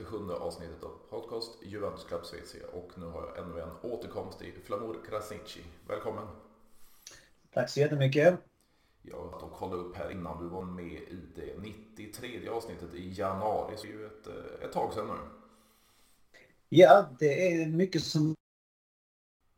[0.00, 4.52] 137 avsnittet av podcast Juventus Club Svezia och nu har jag ännu en återkomst i
[4.64, 5.60] Flamur Krasniqi.
[5.88, 6.26] Välkommen!
[7.50, 8.38] Tack så jättemycket!
[9.02, 13.76] Jag har kollat upp här innan du var med i det 93 avsnittet i januari,
[13.76, 15.14] så det är ju ett, eh, ett tag sedan nu.
[16.68, 18.34] Ja, det är mycket som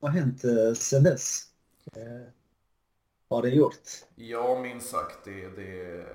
[0.00, 1.48] har hänt eh, sedan dess.
[1.92, 2.28] Eh,
[3.28, 3.88] har det gjort?
[4.14, 5.24] Ja, minst sagt.
[5.24, 6.06] Det, det,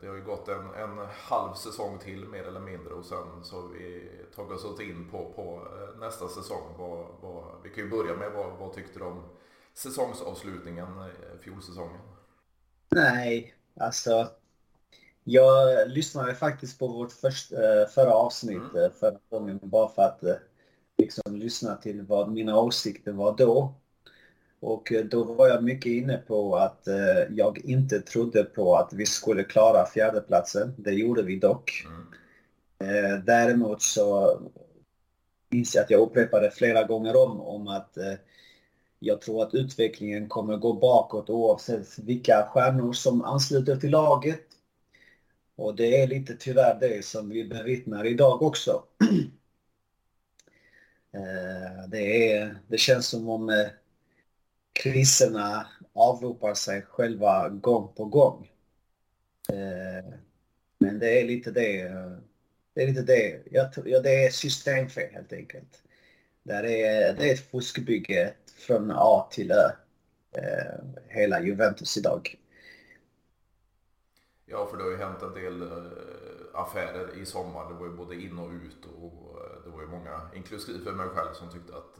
[0.00, 3.60] det har ju gått en, en halv säsong till mer eller mindre och sen så
[3.60, 6.74] har vi tagit oss in på, på eh, nästa säsong.
[6.78, 9.22] Vad, vad, vi kan ju börja med vad, vad tyckte du om
[9.74, 12.00] säsongsavslutningen, eh, fjolsäsongen?
[12.90, 14.28] Nej, alltså
[15.24, 18.90] jag lyssnade faktiskt på vårt först, eh, förra avsnitt mm.
[19.00, 20.22] förra gången bara för att
[20.98, 23.74] liksom lyssna till vad mina åsikter var då.
[24.60, 28.92] Och eh, då var jag mycket inne på att eh, jag inte trodde på att
[28.92, 30.74] vi skulle klara fjärdeplatsen.
[30.76, 31.86] Det gjorde vi dock.
[31.86, 32.06] Mm.
[32.94, 34.38] Eh, däremot så
[35.48, 37.98] minns jag att jag upprepade flera gånger om, om att
[38.98, 44.40] jag tror att utvecklingen kommer gå bakåt oavsett vilka stjärnor som ansluter till laget.
[45.56, 48.82] Och det är lite tyvärr det som vi bevittnar idag också.
[51.88, 53.68] Det, är, det känns som om
[54.78, 58.50] kriserna avropar sig själva gång på gång.
[59.48, 60.14] Eh,
[60.78, 61.82] men det är lite det.
[62.74, 63.42] Det är lite det.
[63.50, 63.70] Ja,
[64.02, 65.82] det är systemfel helt enkelt.
[66.42, 68.34] Det är, det är ett fuskbygge
[68.66, 69.70] från A till Ö.
[70.32, 72.36] Eh, hela Juventus idag.
[74.46, 75.78] Ja, för det har ju hänt en del eh,
[76.54, 77.68] affärer i sommar.
[77.68, 81.34] Det var ju både in och ut och det var ju många, inklusive mig själv,
[81.34, 81.98] som tyckte att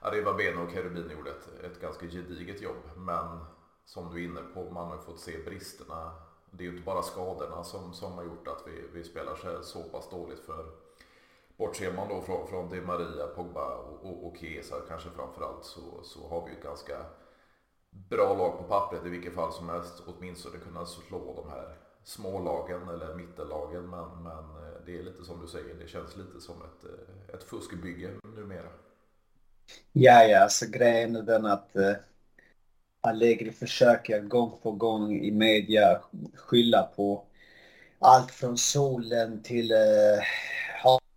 [0.00, 2.90] Arriva Bene och Cherubini gjorde ett, ett ganska gediget jobb.
[2.96, 3.38] Men
[3.84, 6.12] som du är inne på, man har fått se bristerna.
[6.50, 9.62] Det är ju inte bara skadorna som, som har gjort att vi, vi spelar så,
[9.62, 10.40] så pass dåligt.
[10.40, 10.66] för
[11.56, 16.02] Bortser man då från, från Di Maria, Pogba och, och, och Chiesa kanske framförallt så,
[16.02, 17.06] så har vi ett ganska
[17.90, 20.02] bra lag på pappret i vilket fall som helst.
[20.06, 23.90] Åtminstone kunna slå de här smålagen eller mittellagen.
[23.90, 27.34] Men, men eh, det är lite som du säger, det känns lite som ett, eh,
[27.34, 28.68] ett fuskbygge numera.
[29.92, 31.92] Ja, ja, alltså grejen är den att uh,
[33.00, 36.00] Allegri försöker gång på gång i media
[36.34, 37.24] skylla på
[37.98, 40.22] allt från solen till uh,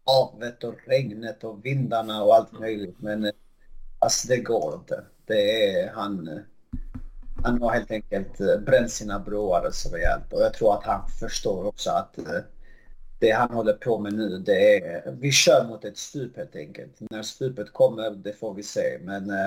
[0.05, 2.95] havet och regnet och vindarna och allt möjligt.
[2.99, 3.31] Men uh,
[3.99, 5.03] alltså det går inte.
[5.25, 6.43] Det är han...
[7.43, 11.67] Han har helt enkelt bränt sina broar så rejält och jag tror att han förstår
[11.67, 12.19] också att
[13.21, 16.97] det han håller på med nu, det är, vi kör mot ett stup helt enkelt.
[16.99, 18.99] När stupet kommer, det får vi se.
[19.01, 19.45] Men eh,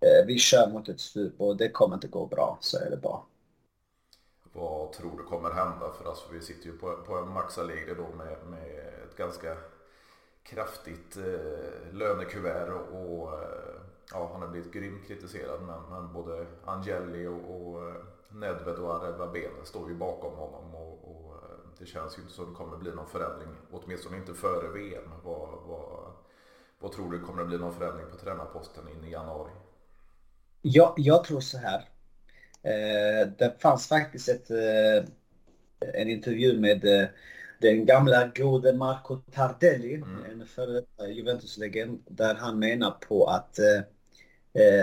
[0.00, 2.96] eh, vi kör mot ett stup och det kommer inte gå bra, så är det
[2.96, 3.20] bara.
[4.52, 5.92] Vad tror du kommer hända?
[5.98, 8.68] För alltså, vi sitter ju på, på en maxalegre då med, med
[9.08, 9.56] ett ganska
[10.42, 13.74] kraftigt eh, lönekuvert och och eh,
[14.12, 17.94] ja, han har blivit grymt kritiserad men, men både Angeli och, och eh,
[18.28, 21.33] Nedved och Areva Bene står ju bakom honom och, och
[21.78, 25.10] det känns ju inte som det kommer bli någon förändring, åtminstone inte före VM.
[25.24, 26.12] Vad, vad,
[26.78, 29.52] vad tror du kommer det bli någon förändring på tränarposten in i januari?
[30.62, 31.88] Ja, jag tror så här.
[32.64, 35.04] Eh, det fanns faktiskt ett, eh,
[35.94, 37.08] en intervju med eh,
[37.60, 40.24] den gamla gode Marco Tardelli, mm.
[40.30, 43.58] en före Juventus-legend, där han menar på att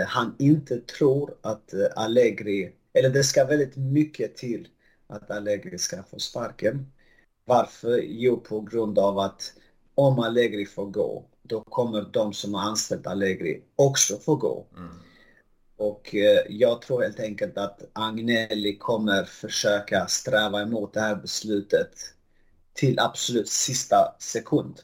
[0.08, 4.68] han inte tror att Allegri, eller det ska väldigt mycket till
[5.12, 6.92] att Allegri ska få sparken.
[7.44, 8.00] Varför?
[8.04, 9.52] Jo, på grund av att
[9.94, 14.66] om Allegri får gå, då kommer de som har anställt Allegri också få gå.
[14.76, 14.90] Mm.
[15.76, 21.92] Och eh, jag tror helt enkelt att Agnelli kommer försöka sträva emot det här beslutet
[22.74, 24.80] till absolut sista sekund.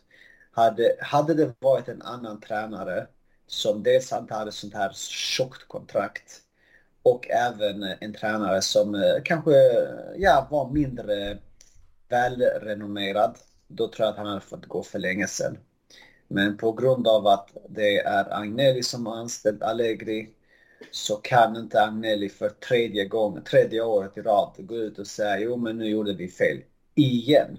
[0.50, 3.06] Hade, hade det varit en annan tränare
[3.46, 6.42] som dels inte hade sånt här tjockt kontrakt
[7.08, 9.52] och även en tränare som eh, kanske
[10.16, 11.38] ja, var mindre
[12.08, 13.38] välrenommerad.
[13.68, 15.58] Då tror jag att han hade fått gå för länge sedan.
[16.28, 20.30] Men på grund av att det är Agnelli som har anställt Allegri
[20.90, 25.38] så kan inte Agnelli för tredje gången, tredje året i rad gå ut och säga
[25.38, 26.62] jo men nu gjorde vi fel.
[26.94, 27.58] Igen.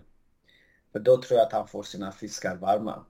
[0.91, 3.05] För då tror jag att han får sina fiskar varma.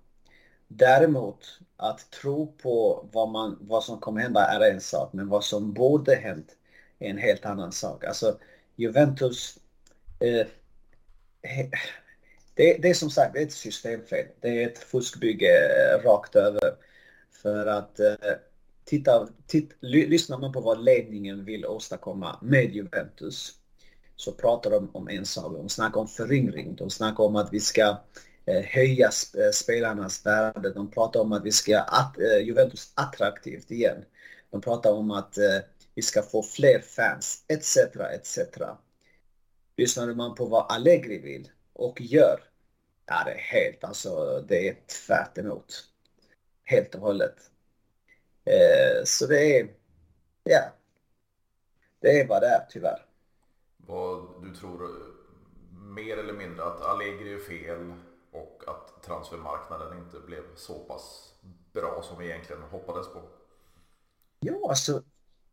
[0.71, 5.43] Däremot, att tro på vad, man, vad som kommer hända är en sak, men vad
[5.43, 6.55] som borde hänt
[6.99, 8.03] är en helt annan sak.
[8.03, 8.37] Alltså,
[8.75, 9.57] Juventus...
[10.19, 10.47] Eh,
[12.53, 14.25] det, det, är som sagt det är ett systemfel.
[14.39, 16.75] Det är ett fuskbygge eh, rakt över.
[17.31, 18.15] För att eh,
[18.85, 23.53] titta, titt, lyssnar man på vad ledningen vill åstadkomma med Juventus
[24.15, 25.53] så pratar de om en sak.
[25.53, 26.75] De snackar om föryngring.
[26.75, 27.97] De snackar om att vi ska eh,
[28.45, 29.05] Eh, höja
[29.37, 30.73] eh, spelarnas värde.
[30.73, 34.05] De pratar om att vi ska att, eh, Juventus attraktivt igen.
[34.51, 35.37] De pratar om att
[35.95, 37.77] vi ska få fler fans, etc.
[38.13, 38.39] etc.
[39.77, 42.39] Lyssnar man på vad Allegri vill och gör,
[43.05, 44.75] ja det är helt, alltså det är
[45.05, 45.83] tvärt emot.
[46.63, 47.35] Helt och hållet.
[49.03, 49.69] Så det är,
[50.43, 50.73] ja,
[51.99, 53.05] det är vad det är tyvärr.
[53.77, 54.89] Vad du tror
[55.71, 57.93] mer eller mindre att Allegri är fel
[58.31, 61.33] och att transfermarknaden inte blev så pass
[61.73, 63.21] bra som vi egentligen hoppades på?
[64.39, 65.03] Ja, alltså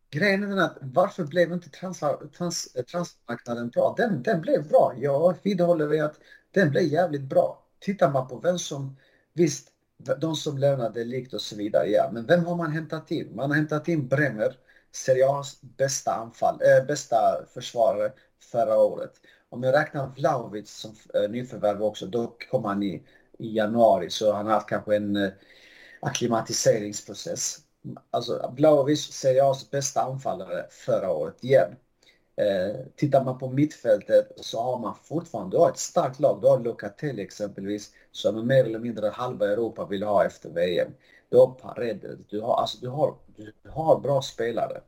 [0.09, 3.93] grejen är den att varför blev inte transfer, trans, transfermarknaden bra?
[3.97, 4.93] Den, den blev bra.
[4.97, 6.19] Jag vidhåller att
[6.51, 7.63] den blev jävligt bra.
[7.79, 8.97] Tittar man på vem som,
[9.33, 9.71] visst,
[10.17, 13.35] de som lämnade likt och så vidare, ja, men vem har man hämtat in?
[13.35, 14.57] Man har hämtat in Bremer,
[14.91, 18.11] Serie A's bästa anfall, äh, bästa försvarare
[18.51, 19.11] förra året.
[19.49, 23.03] Om jag räknar Vlahovic som eh, nyförvärv också, då kom han i,
[23.39, 25.29] i januari, så han har haft kanske en äh,
[25.99, 27.57] akklimatiseringsprocess.
[28.11, 31.75] Alltså Vlahovic, Serie A's bästa anfallare förra året igen.
[32.35, 36.41] Eh, tittar man på mittfältet så har man fortfarande, du har ett starkt lag.
[36.41, 40.91] Du har Locatelli exempelvis som är mer eller mindre halva Europa vill ha efter VM.
[41.29, 44.81] Du har Paredes, du har, alltså, du har, du har bra spelare.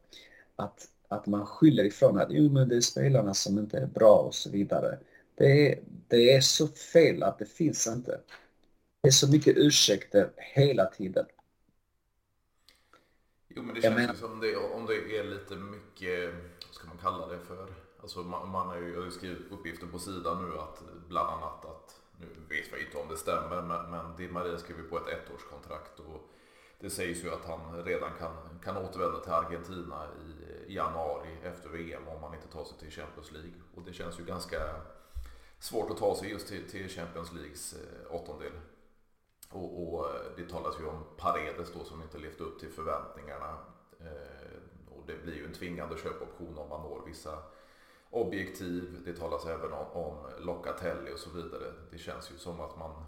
[0.56, 4.18] Att, att man skyller ifrån att jo, men det är spelarna som inte är bra
[4.18, 5.00] och så vidare.
[5.36, 8.22] Det är, det är så fel att det finns inte.
[9.02, 11.26] Det är så mycket ursäkter hela tiden.
[13.50, 16.34] Jo men det känns ju som det, om det är lite mycket
[16.72, 17.74] ska man kalla det för?
[18.02, 22.26] Alltså man, man har ju skrivit uppgifter på sidan nu att bland annat att, nu
[22.50, 26.30] vet vi inte om det stämmer, men, men Di Maria skriver på ett ettårskontrakt och
[26.80, 32.08] det sägs ju att han redan kan, kan återvända till Argentina i januari efter VM
[32.08, 33.54] om man inte tar sig till Champions League.
[33.76, 34.82] Och det känns ju ganska
[35.60, 38.52] svårt att ta sig just till, till Champions Leagues eh, åttondel.
[39.50, 43.58] Och, och, eh, det talas ju om Paredes då som inte levt upp till förväntningarna.
[44.00, 47.44] Eh, och det blir ju en tvingande köpoption om man når vissa
[48.10, 49.02] objektiv.
[49.06, 51.74] Det talas även om, om Locatelli och så vidare.
[51.92, 53.06] Det känns ju som att man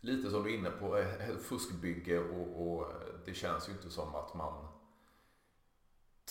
[0.00, 1.04] lite som du är inne på,
[1.42, 2.92] fuskbygge och, och
[3.24, 4.68] det känns ju inte som att man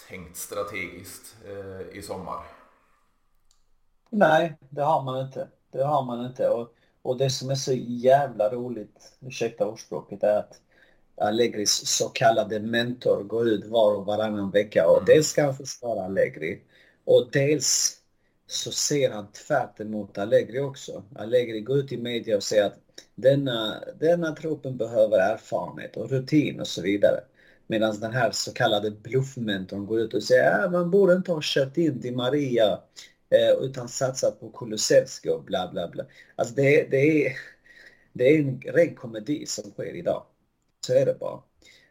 [0.10, 2.44] tänkt strategiskt eh, i sommar.
[4.10, 5.48] Nej, det har man inte.
[5.72, 6.50] Det har man inte.
[6.50, 10.62] Och, och det som är så jävla roligt, ursäkta ordspråket, är att
[11.22, 15.06] Allegris så kallade mentor går ut var och varannan vecka och mm.
[15.06, 16.62] dels ska han försvara Allegri
[17.06, 17.98] och dels
[18.48, 21.04] så ser han tvärt emot Allegri också.
[21.16, 22.80] Allegri går ut i media och säger att
[23.16, 27.20] denna, denna truppen behöver erfarenhet och rutin och så vidare.
[27.68, 31.42] Medan den här så kallade bluffmentorn går ut och säger att man borde inte ha
[31.42, 32.80] köpt in Di Maria
[33.30, 36.06] eh, utan satsat på Kulusevski och bla bla bla.
[36.36, 37.34] Alltså det, det, är,
[38.14, 40.24] det är en ren komedi som sker idag.
[40.88, 41.40] Så är det bara.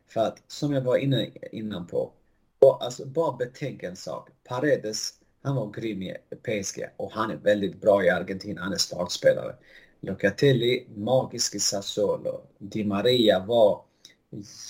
[0.09, 2.13] För att som jag var inne innan på,
[2.59, 4.29] Och alltså bara betänk en sak.
[4.45, 5.11] Paredes,
[5.43, 9.55] han var grym i PSG och han är väldigt bra i Argentina, han är startspelare.
[10.01, 12.41] Locatelli, magisk i Sassuolo.
[12.59, 13.86] Di Maria var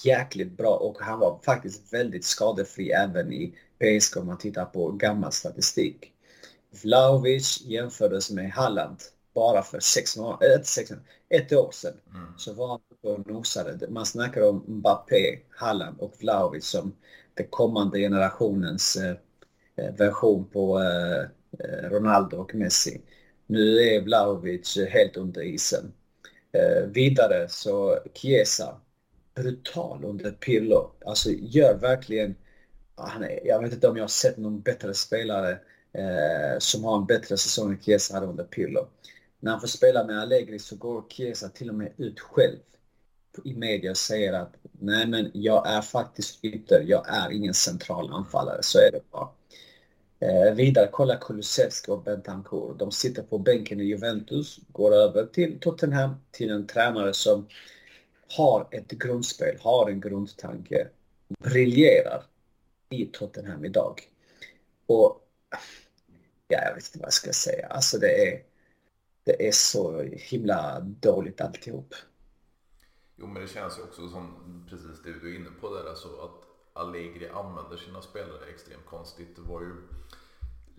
[0.04, 4.92] jäkligt bra och han var faktiskt väldigt skadefri även i PSG om man tittar på
[4.92, 6.12] gammal statistik.
[6.82, 8.96] Vlahovic jämfördes med Halland
[9.35, 10.92] bara för sex månader, ett, sex,
[11.28, 11.94] ett år sedan.
[12.14, 12.26] Mm.
[12.37, 12.80] Så var han
[13.12, 13.88] och nosade.
[13.88, 16.94] Man snackar om Mbappé, Halland och Vlahovic som
[17.35, 19.16] den kommande generationens eh,
[19.76, 21.20] eh, version på eh,
[21.58, 23.00] eh, Ronaldo och Messi.
[23.46, 25.92] Nu är Vlahovic helt under isen.
[26.52, 28.80] Eh, vidare så Chiesa,
[29.37, 30.90] brutal under Pirlo.
[31.07, 32.35] Alltså gör verkligen,
[32.95, 35.50] han är, jag vet inte om jag har sett någon bättre spelare
[35.93, 38.88] eh, som har en bättre säsong än Chiesa hade under Pirlo.
[39.40, 42.57] När han får spela med Allegri så går Chiesa till och med ut själv
[43.45, 48.12] i media och säger att nej men jag är faktiskt ytter, jag är ingen central
[48.12, 49.28] anfallare, så är det bara.
[50.21, 52.78] Eh, vidare, kolla Kulusevski och Bentancourt.
[52.78, 57.47] De sitter på bänken i Juventus, går över till Tottenham, till en tränare som
[58.28, 60.88] har ett grundspel, har en grundtanke,
[61.38, 62.25] briljerar
[62.88, 64.00] i Tottenham idag.
[64.87, 65.28] Och
[66.49, 67.66] ja, jag vet inte vad jag ska säga.
[67.66, 68.42] Alltså det är,
[69.25, 71.95] det är så himla dåligt alltihop.
[73.16, 76.09] Jo men det känns ju också som precis det du är inne på där, alltså
[76.09, 76.42] att
[76.73, 79.37] Allegri använder sina spelare extremt konstigt.
[79.37, 79.75] Det var ju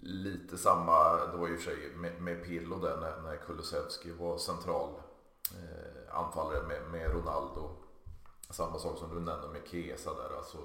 [0.01, 4.37] lite samma, det var ju för sig med, med Pirlo där när, när Kulusevski var
[4.37, 4.89] central
[5.51, 7.69] eh, anfallare med, med Ronaldo.
[8.49, 10.57] Samma sak som du nämnde med Kesa där, alltså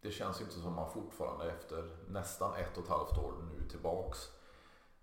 [0.00, 4.30] det känns inte som man fortfarande efter nästan ett och ett halvt år nu tillbaks.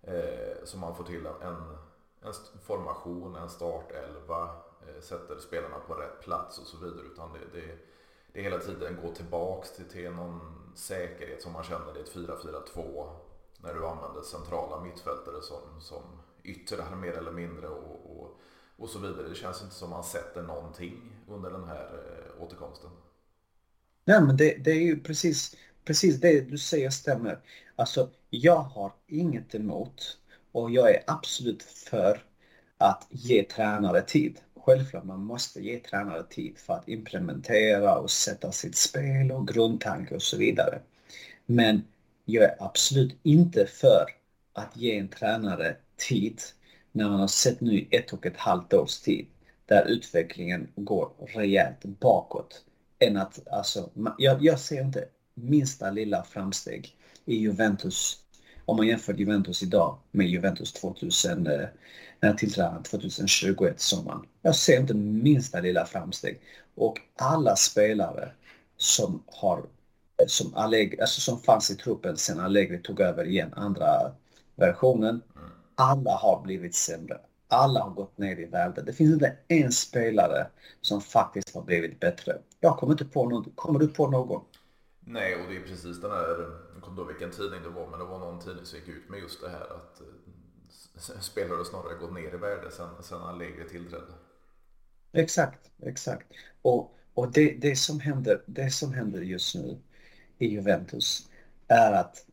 [0.02, 1.76] Eh, som man får till en,
[2.22, 4.50] en formation, en startelva,
[4.86, 7.06] eh, sätter spelarna på rätt plats och så vidare.
[7.12, 7.78] Utan det, det,
[8.32, 13.10] det hela tiden går tillbaks till, till någon säkerhet som man känner i ett 4-4-2.
[13.58, 16.02] När du använder centrala mittfältare som, som
[16.42, 18.38] yttrar mer eller mindre och, och,
[18.76, 19.28] och så vidare.
[19.28, 22.90] Det känns inte som man sätter någonting under den här eh, återkomsten.
[24.04, 27.38] Nej, men det, det är ju precis, precis det du säger stämmer.
[27.76, 30.18] Alltså, jag har inget emot
[30.52, 32.22] och jag är absolut för
[32.78, 34.40] att ge tränare tid.
[34.56, 40.14] Självklart man måste ge tränare tid för att implementera och sätta sitt spel och grundtanke
[40.14, 40.80] och så vidare.
[41.46, 41.84] Men
[42.24, 44.06] jag är absolut inte för
[44.52, 46.40] att ge en tränare tid
[46.94, 49.26] när man har sett nu i ett och ett halvt års tid
[49.66, 52.64] där utvecklingen går rejält bakåt
[52.98, 58.24] än att, alltså, jag, jag ser inte minsta lilla framsteg i Juventus
[58.64, 61.58] om man jämför Juventus idag med Juventus 2000, eh,
[62.20, 64.26] när jag tillträdde 2021 sommaren.
[64.42, 66.40] Jag ser inte minsta lilla framsteg.
[66.74, 68.32] Och alla spelare
[68.76, 73.52] som har eh, som, Allegri, alltså som fanns i truppen sen Allegri tog över igen
[73.56, 74.12] andra
[74.54, 75.22] versionen.
[75.36, 75.50] Mm.
[75.74, 77.20] Alla har blivit sämre.
[77.48, 78.82] Alla har gått ner i värde.
[78.82, 80.46] Det finns inte en spelare
[80.80, 82.38] som faktiskt har blivit bättre.
[82.60, 83.52] Jag kommer inte på någon.
[83.54, 84.44] Kommer du på någon?
[85.00, 86.28] Nej, och det är precis den här,
[86.74, 89.08] jag kommer inte vilken tidning det var, men det var någon tidning som gick ut
[89.10, 93.68] med just det här att eh, spelare snarare gått ner i värde sen, sen Allegri
[93.68, 94.12] tillträdde.
[95.12, 96.32] Exakt, exakt.
[96.62, 99.78] Och, och det, det, som händer, det som händer just nu
[100.38, 101.30] i Juventus
[101.68, 102.26] är att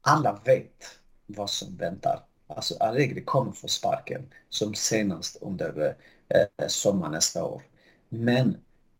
[0.00, 2.27] alla vet vad som väntar.
[2.48, 5.94] Alltså Allegri kommer få sparken som senast under
[6.28, 7.62] eh, sommaren nästa år.
[8.08, 8.56] Men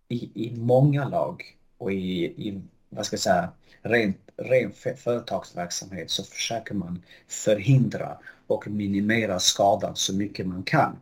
[0.08, 3.52] i, i många lag och i, i vad ska jag säga,
[3.82, 10.96] ren, ren företagsverksamhet så försöker man förhindra och minimera skadan så mycket man kan.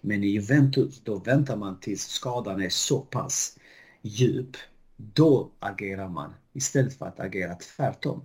[0.00, 3.58] Men i Juventus då väntar man tills skadan är så pass
[4.02, 4.56] djup.
[4.96, 8.22] Då agerar man istället för att agera tvärtom.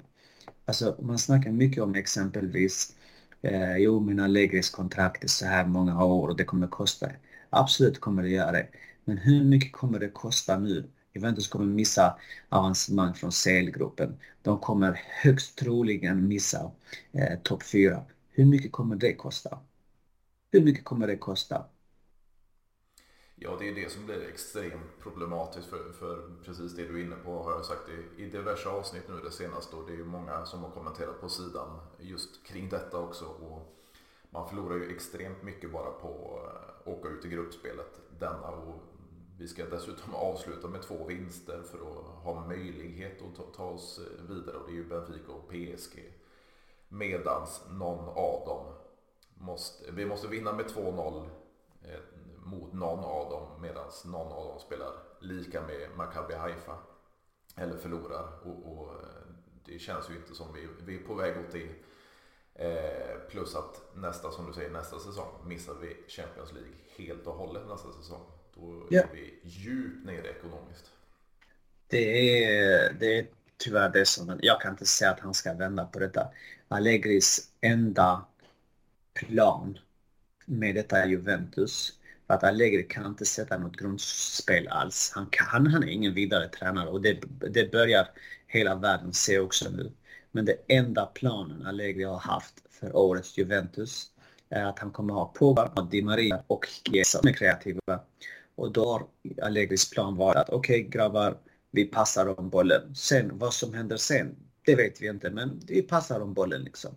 [0.66, 2.96] Alltså man snackar mycket om exempelvis
[3.42, 7.10] eh, jo mina Allegris kontrakt är så här många år och det kommer kosta.
[7.50, 8.68] Absolut kommer det göra det.
[9.06, 10.90] Men hur mycket kommer det kosta nu?
[11.14, 14.18] Juventus kommer missa avancemang från CL-gruppen.
[14.42, 16.72] De kommer högst troligen missa
[17.12, 18.04] eh, topp 4.
[18.32, 19.60] Hur mycket kommer det kosta?
[20.52, 21.66] Hur mycket kommer det kosta?
[23.38, 27.16] Ja, det är det som blir extremt problematiskt för, för precis det du är inne
[27.16, 30.06] på har jag sagt i, i diverse avsnitt nu det senaste och det är ju
[30.06, 33.26] många som har kommenterat på sidan just kring detta också.
[33.26, 33.76] Och
[34.30, 38.76] man förlorar ju extremt mycket bara på att åka ut i gruppspelet denna och
[39.40, 44.02] vi ska dessutom avsluta med två vinster för att ha möjlighet att ta, ta oss
[44.30, 46.14] vidare och det är ju Benfica och PSG.
[46.88, 48.66] Medans någon av dem
[49.34, 51.30] måste, vi måste vinna med 2-0
[51.84, 52.00] eh,
[52.46, 56.78] mot någon av dem medan någon av dem spelar lika med Maccabi Haifa
[57.56, 59.26] eller förlorar och, och, eh,
[59.66, 61.70] det känns ju inte som vi, vi är på väg åt det.
[62.58, 67.34] Eh, plus att nästa, som du säger, nästa säsong missar vi Champions League helt och
[67.34, 68.22] hållet nästa säsong.
[68.54, 69.02] Då ja.
[69.02, 70.92] är vi djupt nere ekonomiskt.
[71.88, 75.86] Det är, det är tyvärr det som, jag kan inte säga att han ska vända
[75.86, 76.28] på detta.
[76.68, 78.26] Allegris enda
[79.14, 79.80] plan
[80.46, 85.12] med detta Juventus för att Allegri kan inte sätta något grundspel alls.
[85.16, 88.08] Han, kan, han är ingen vidare tränare och det, det börjar
[88.48, 89.92] hela världen se också nu.
[90.32, 94.12] Men det enda planen Allegri har haft för årets Juventus
[94.50, 98.00] är att han kommer ha Pogba, Di Maria och Chiesa som är kreativa.
[98.56, 99.06] Och då har
[99.42, 101.38] Allegris plan varit att okej okay, grabbar,
[101.72, 102.96] vi passar om bollen.
[102.96, 106.96] Sen vad som händer sen, det vet vi inte, men vi passar om bollen liksom.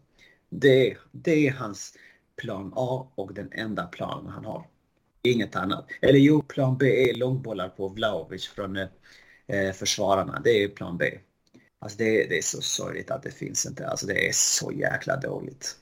[0.51, 1.95] Det, det är hans
[2.37, 4.67] plan A och den enda planen han har.
[5.23, 5.87] Inget annat.
[6.01, 8.89] Eller jo, plan B är långbollar på Vlahovic från eh,
[9.47, 10.41] eh försvararna.
[10.45, 11.19] Det är plan B.
[11.79, 13.89] Alltså det, det, är så sorgligt att det finns inte.
[13.89, 15.77] Alltså det är så jäkla dåligt.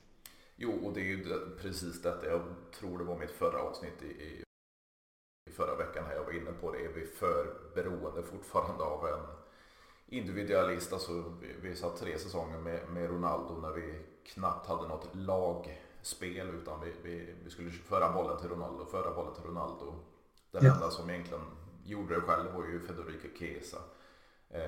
[0.56, 1.24] Jo, och det är ju
[1.62, 2.26] precis detta.
[2.26, 2.42] Jag
[2.78, 4.22] tror det var mitt förra avsnitt i,
[5.50, 6.78] i förra veckan här jag var inne på det.
[6.78, 9.26] Är vi för beroende fortfarande av en
[10.06, 10.92] individualist?
[10.92, 15.82] Alltså vi, vi satt tre säsonger med, med Ronaldo när vi knappt hade något lag
[16.06, 19.94] lagspel utan vi, vi, vi skulle föra bollen till Ronaldo, föra bollen till Ronaldo.
[20.50, 20.74] Den ja.
[20.74, 21.44] enda som egentligen
[21.84, 23.78] gjorde det själv var ju Federico Chiesa.
[24.50, 24.62] Eh,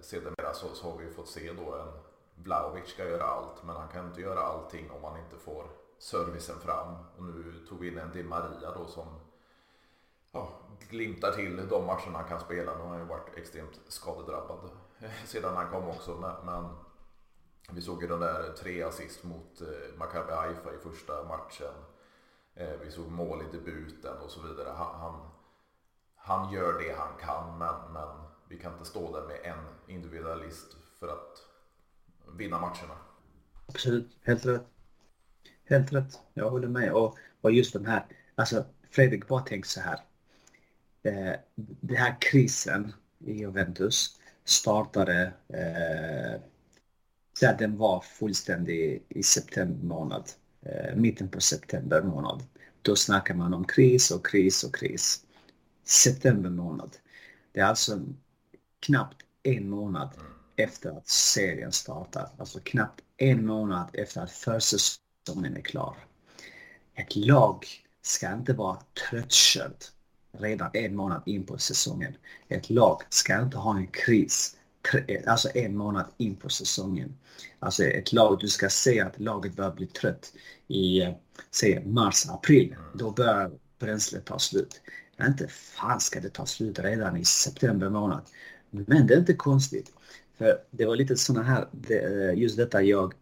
[0.00, 1.88] sedermera så, så har vi fått se då en
[2.34, 5.64] Vlahovic ska göra allt men han kan inte göra allting om han inte får
[5.98, 6.94] servicen fram.
[7.16, 9.06] Och nu tog vi in en Di Maria då som
[10.32, 10.48] ja,
[10.88, 12.74] glimtar till de matcherna han kan spela.
[12.76, 14.70] Nu har han ju varit extremt skadedrabbad
[15.26, 16.38] sedan han kom också.
[16.44, 16.64] Men
[17.72, 21.74] vi såg ju den där tre assist mot eh, Maccabi Haifa i första matchen.
[22.54, 24.68] Eh, vi såg mål i debuten och så vidare.
[24.76, 25.30] Han, han,
[26.16, 28.08] han gör det han kan men, men
[28.48, 31.38] vi kan inte stå där med en individualist för att
[32.38, 32.96] vinna matcherna.
[33.66, 34.66] Absolut, helt rätt.
[35.64, 36.92] Helt rätt, jag håller med.
[36.92, 40.00] Och, och just den här, alltså Fredrik bara tänk så här.
[41.02, 46.40] Eh, den här krisen i Juventus startade eh,
[47.40, 50.30] där den var fullständig i september månad.
[50.62, 52.42] Eh, mitten på september månad.
[52.82, 55.24] Då snackar man om kris och kris och kris.
[55.84, 56.96] September månad.
[57.52, 58.00] Det är alltså
[58.80, 60.10] knappt en månad
[60.56, 62.28] efter att serien startar.
[62.38, 65.96] Alltså knappt en månad efter att försäsongen är klar.
[66.94, 67.66] Ett lag
[68.02, 68.78] ska inte vara
[69.10, 69.92] tröttkört
[70.32, 72.16] redan en månad in på säsongen.
[72.48, 74.56] Ett lag ska inte ha en kris
[75.26, 77.16] alltså en månad in på säsongen.
[77.58, 80.32] Alltså ett lag, du ska se att laget börjar bli trött
[80.68, 81.14] i, eh,
[81.50, 82.76] säg mars, april.
[82.94, 84.80] Då börjar bränslet ta slut.
[85.20, 88.22] Inte fan ska det ta slut redan i september månad.
[88.70, 89.92] Men det är inte konstigt.
[90.38, 93.14] För det var lite sådana här, eh, just detta jag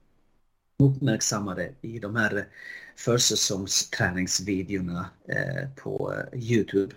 [0.79, 2.49] uppmärksammade i de här
[2.97, 6.95] försäsongsträningsvideorna eh, på Youtube.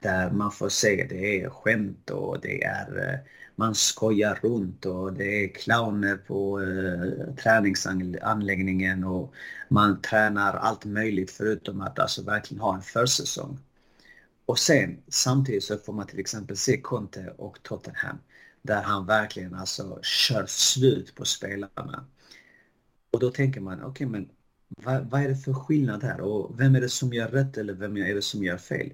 [0.00, 3.18] Där man får se det är skämt och det är eh,
[3.56, 9.34] man skojar runt och det är clowner på eh, träningsanläggningen och
[9.68, 13.58] man tränar allt möjligt förutom att alltså verkligen ha en försäsong.
[14.46, 18.18] Och sen samtidigt så får man till exempel se Conte och Tottenham
[18.62, 22.04] där han verkligen alltså kör slut på spelarna.
[23.10, 24.30] Och då tänker man, okej okay, men
[24.68, 27.74] vad, vad, är det för skillnad här och vem är det som gör rätt eller
[27.74, 28.92] vem är det som gör fel?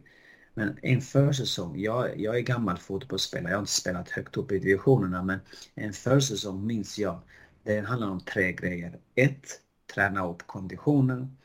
[0.58, 4.58] Men en försäsong, jag, jag är gammal fotbollsspelare, jag har inte spelat högt upp i
[4.58, 5.38] divisionerna men
[5.74, 7.20] en försäsong minns jag,
[7.62, 8.98] det handlar om tre grejer.
[9.14, 9.60] Ett,
[9.94, 11.36] träna upp konditionen.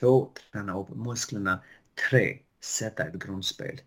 [0.00, 1.62] Två, träna upp musklerna.
[2.10, 3.80] Tre, sätta ett grundspel.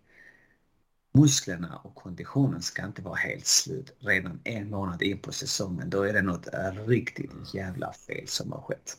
[1.13, 5.89] Musklerna och konditionen ska inte vara helt slut redan en månad in på säsongen.
[5.89, 6.47] Då är det något
[6.87, 8.97] riktigt jävla fel som har skett.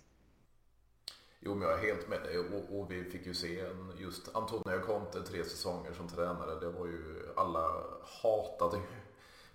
[1.44, 2.38] Jo, men jag är helt med dig.
[2.38, 6.60] Och, och, vi fick ju se en, just Antonio Conte tre säsonger som tränare.
[6.60, 7.02] Det var ju,
[7.36, 7.70] alla
[8.22, 8.78] hatade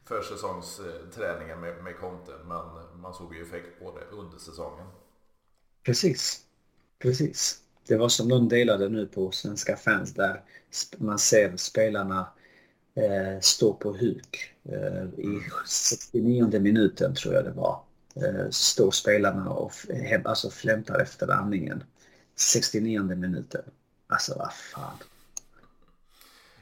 [0.05, 2.31] försäsongsträningen med, med Conte.
[2.45, 2.65] Men
[3.01, 4.87] man såg ju effekt på det under säsongen.
[5.83, 6.45] Precis.
[6.99, 7.61] Precis.
[7.87, 10.43] Det var som de delade nu på svenska fans där
[10.97, 12.27] man ser spelarna
[12.95, 17.83] eh, stå på huk eh, i 69 minuten tror jag det var.
[18.23, 19.71] Eh, Står spelarna och
[20.25, 21.83] alltså flämtar efter andningen.
[22.35, 23.63] 69 minuten.
[24.07, 24.97] Alltså vad fan.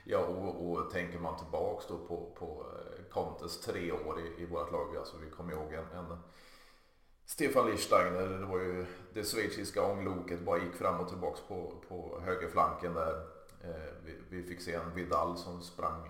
[0.03, 4.45] Ja, och, och tänker man tillbaks då på, på eh, Contes tre år i, i
[4.45, 4.97] vårt lag.
[4.97, 6.17] Alltså vi kommer ihåg en, en
[7.25, 12.19] Stefan Lichsteiner, det var ju det schweiziska ångloket, bara gick fram och tillbaks på, på
[12.25, 13.13] högerflanken där.
[13.63, 16.09] Eh, vi, vi, fick se en Vidal som sprang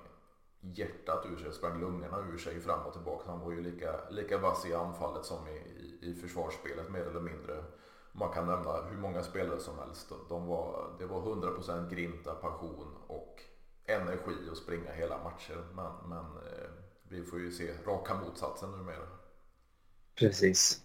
[0.62, 3.32] hjärtat ur sig, sprang lungorna ur sig fram och tillbaka.
[3.32, 7.20] Han var ju lika, lika vass i anfallet som i, i, i försvarsspelet mer eller
[7.20, 7.63] mindre.
[8.12, 10.12] Man kan nämna hur många spelare som helst.
[10.30, 13.41] De var, det var 100% grinta, passion och
[13.86, 15.65] energi att springa hela matcher.
[15.76, 16.70] Men, men eh,
[17.04, 19.08] vi får ju se raka motsatsen numera.
[20.15, 20.82] Precis.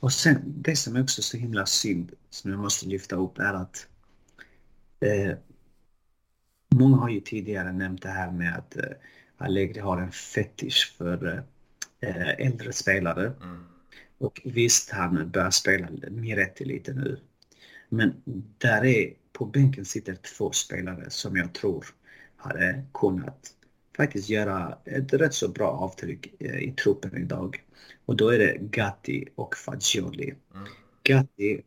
[0.00, 3.54] Och sen det som är också så himla synd som jag måste lyfta upp är
[3.54, 3.86] att
[5.00, 5.36] eh,
[6.68, 8.90] Många har ju tidigare nämnt det här med att eh,
[9.36, 11.44] Allegri har en fetisch för
[12.00, 13.32] eh, äldre spelare.
[13.42, 13.64] Mm.
[14.18, 17.20] Och visst, han börjar spela Miretti lite nu.
[17.88, 18.22] Men
[18.58, 21.86] där är, på bänken sitter två spelare som jag tror
[22.36, 23.54] hade kunnat
[23.96, 27.62] faktiskt göra ett rätt så bra avtryck eh, i truppen idag.
[28.04, 30.34] Och då är det Gatti och Fagioli.
[30.54, 30.66] Mm.
[31.02, 31.62] Gatti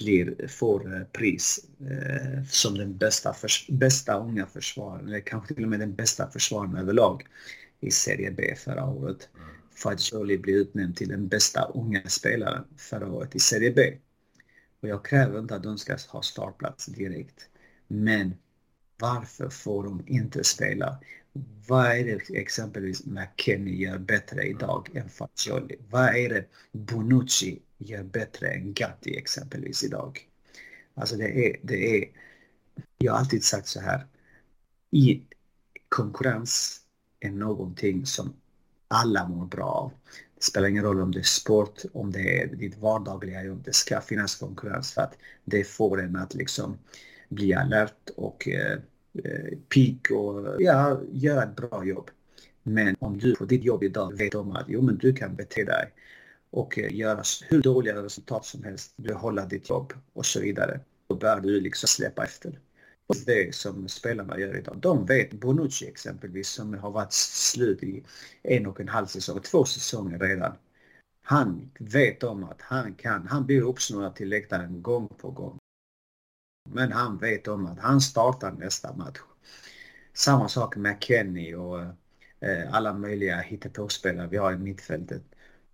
[0.00, 5.64] blir, får eh, pris eh, som den bästa, för, bästa unga försvararen, eller kanske till
[5.64, 7.26] och med den bästa försvararen överlag
[7.80, 9.28] i Serie B förra året.
[9.36, 9.48] Mm.
[9.74, 13.96] Fagioli blir utnämnd till den bästa unga spelaren förra året i Serie B.
[14.80, 17.48] Och jag kräver inte att de ska ha startplats direkt.
[17.88, 18.34] Men
[19.00, 20.98] varför får de inte spela?
[21.68, 25.76] Vad är det exempelvis McKennie gör bättre idag än Fagioli?
[25.90, 30.28] Vad är det Bonucci gör bättre än Gatti exempelvis idag?
[30.94, 32.08] Alltså det är, det är,
[32.98, 34.06] jag har alltid sagt så här.
[34.90, 35.22] I
[35.88, 36.80] konkurrens
[37.20, 38.32] är någonting som
[38.88, 39.92] alla mår bra av.
[40.36, 43.62] Det spelar ingen roll om det är sport, om det är ditt vardagliga jobb.
[43.64, 46.78] Det ska finnas konkurrens för att det får en att liksom
[47.28, 48.78] bli alert och eh,
[49.24, 52.10] eh, och ja, göra ett bra jobb.
[52.62, 55.64] Men om du på ditt jobb idag vet om att jo, men du kan bete
[55.64, 55.92] dig
[56.50, 60.80] och eh, göra hur dåliga resultat som helst, behålla ditt jobb och så vidare.
[61.08, 62.58] Då bör du liksom släppa efter.
[63.06, 64.76] Och det som spelarna gör idag.
[64.78, 68.04] De vet, Bonucci exempelvis, som har varit slut i
[68.42, 70.56] en och en halv säsong, två säsonger redan.
[71.22, 75.58] Han vet om att han kan, han blir uppsnurrad till läktaren gång på gång.
[76.68, 79.18] Men han vet om att han startar nästa match.
[80.12, 81.80] Samma sak med Kenny och
[82.40, 85.22] eh, alla möjliga hittepåspelare vi har i mittfältet.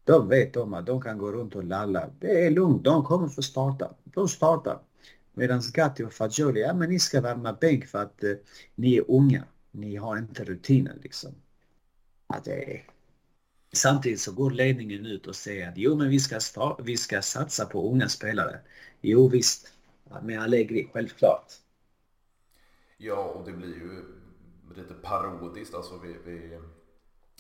[0.06, 2.10] De vet om att de kan gå runt och lalla.
[2.20, 3.94] Det är lugnt, de kommer få starta.
[4.04, 4.78] De startar.
[5.34, 8.32] Medan Gatti och Fagioli, ja men ni ska värma bänk för att eh,
[8.74, 9.44] ni är unga.
[9.70, 11.34] Ni har inte rutinen liksom.
[12.26, 12.84] Att det är...
[13.72, 17.22] Samtidigt så går ledningen ut och säger att jo men vi ska, start, vi ska
[17.22, 18.60] satsa på unga spelare.
[19.00, 19.72] Jo visst,
[20.22, 21.52] med Allegri, självklart.
[22.96, 24.04] Ja, och det blir ju
[24.76, 25.74] lite parodiskt.
[25.74, 26.58] Alltså vi, vi,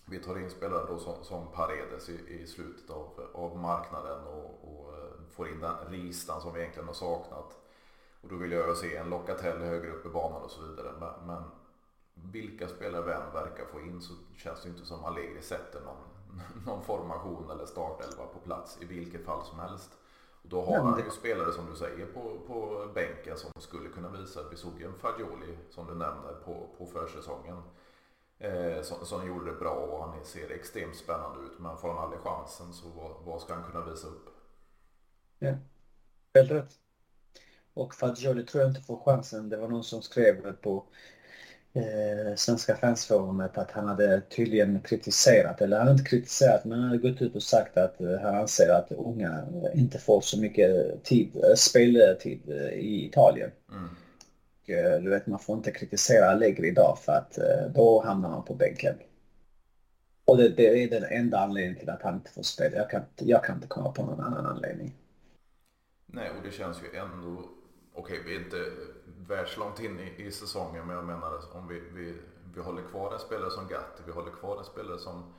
[0.06, 4.60] vi tar in spelare då som, som Paredes i, i slutet av, av marknaden och,
[4.62, 7.58] och eh, får in den ristan som vi egentligen har saknat.
[8.20, 10.92] Och då vill jag se en Locatell högre upp i banan och så vidare.
[11.00, 11.42] Men, men
[12.14, 15.96] vilka spelare än verkar få in så känns det inte som Allegri sätter någon,
[16.66, 19.90] någon formation eller startelva på plats i vilket fall som helst.
[20.42, 24.40] Då har han ju spelare som du säger på, på bänken som skulle kunna visa.
[24.50, 27.62] Vi såg ju en Fagioli som du nämnde på, på försäsongen.
[28.38, 31.58] Eh, som, som gjorde det bra och han ser extremt spännande ut.
[31.58, 34.28] Men får han aldrig chansen så vad, vad ska han kunna visa upp?
[35.38, 35.54] Ja,
[36.34, 36.70] helt rätt.
[37.74, 39.48] Och Fagioli tror jag inte får chansen.
[39.48, 40.84] Det var någon som skrev på
[41.72, 46.88] eh, Svenska fansforumet att han hade tydligen kritiserat, eller han hade inte kritiserat, men han
[46.88, 49.44] hade gått ut och sagt att eh, han anser att unga
[49.74, 53.50] inte får så mycket tid, eh, speltid eh, i Italien.
[53.70, 53.88] Mm.
[54.66, 58.44] Eh, du vet, man får inte kritisera Allegri idag för att eh, då hamnar han
[58.44, 58.94] på bänken.
[60.24, 62.76] Och det, det, är den enda anledningen till att han inte får spela.
[62.76, 64.94] Jag kan, jag kan inte komma på någon annan anledning.
[66.06, 67.48] Nej, och det känns ju ändå...
[67.94, 68.56] Okej, vi är inte
[69.28, 70.86] världslångt in i, i säsongen.
[70.86, 72.14] Men jag menar om vi, vi,
[72.54, 75.34] vi håller kvar en spelare som Gatti, vi håller kvar en spelare som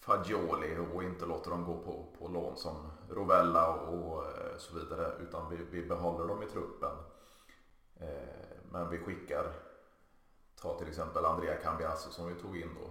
[0.00, 5.12] Fagioli och inte låter dem gå på, på lån som Rovella och eh, så vidare.
[5.22, 6.96] Utan vi, vi behåller dem i truppen.
[8.00, 9.52] Eh, men vi skickar,
[10.60, 12.90] ta till exempel Andrea Cambiasso som vi tog in då.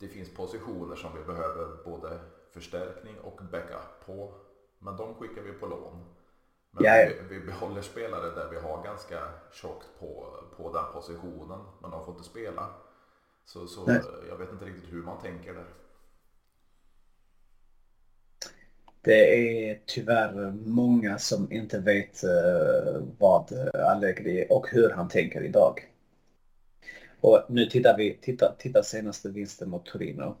[0.00, 4.34] Det finns positioner som vi behöver både förstärkning och backup på.
[4.78, 6.04] Men de skickar vi på lån.
[6.70, 11.60] Men ja, vi, vi behåller spelare där vi har ganska tjockt på, på den positionen.
[11.80, 12.68] Men de får inte spela.
[13.44, 13.90] Så, så
[14.28, 15.66] jag vet inte riktigt hur man tänker där.
[19.02, 25.44] Det är tyvärr många som inte vet uh, vad eh, Allegri och hur han tänker
[25.44, 25.86] idag.
[27.20, 30.36] Och nu tittar vi, titta, titta senaste vinsten mot Torino.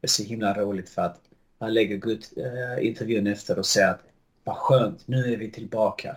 [0.00, 1.20] Det är så himla roligt för att
[1.58, 4.02] han lägger ut uh, intervjun efter och säger att
[4.44, 6.16] vad skönt, nu är vi tillbaka.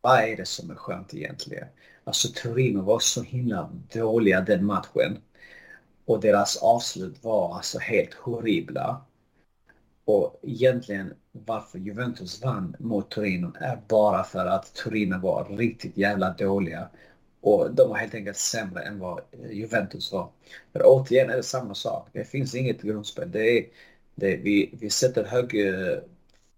[0.00, 1.68] Vad är det som är skönt egentligen?
[2.04, 5.18] Alltså Torino var så himla dåliga den matchen.
[6.04, 9.04] Och deras avslut var alltså helt horribla.
[10.04, 16.30] Och egentligen varför Juventus vann mot Torino är bara för att Torino var riktigt jävla
[16.30, 16.88] dåliga.
[17.40, 20.30] Och de var helt enkelt sämre än vad eh, Juventus var.
[20.72, 22.08] För återigen är det samma sak.
[22.12, 23.30] Det finns inget grundspel.
[23.30, 23.66] Det är,
[24.14, 25.68] det är, vi, vi sätter hög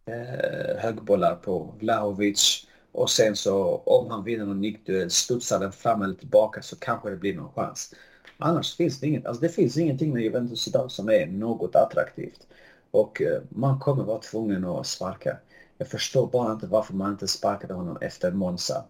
[0.07, 6.03] eh, högbollar på Vlahovic och sen så om han vinner någon nickduell, studsar den fram
[6.03, 7.95] eller tillbaka så kanske det blir någon chans.
[8.39, 12.47] Annars finns det inget, alltså det finns ingenting med Juventus idag som är något attraktivt.
[12.95, 15.37] Och eh, man kommer vara tvungen att sparka.
[15.79, 18.85] Jag förstår bara inte varför man inte sparkade honom efter Monza.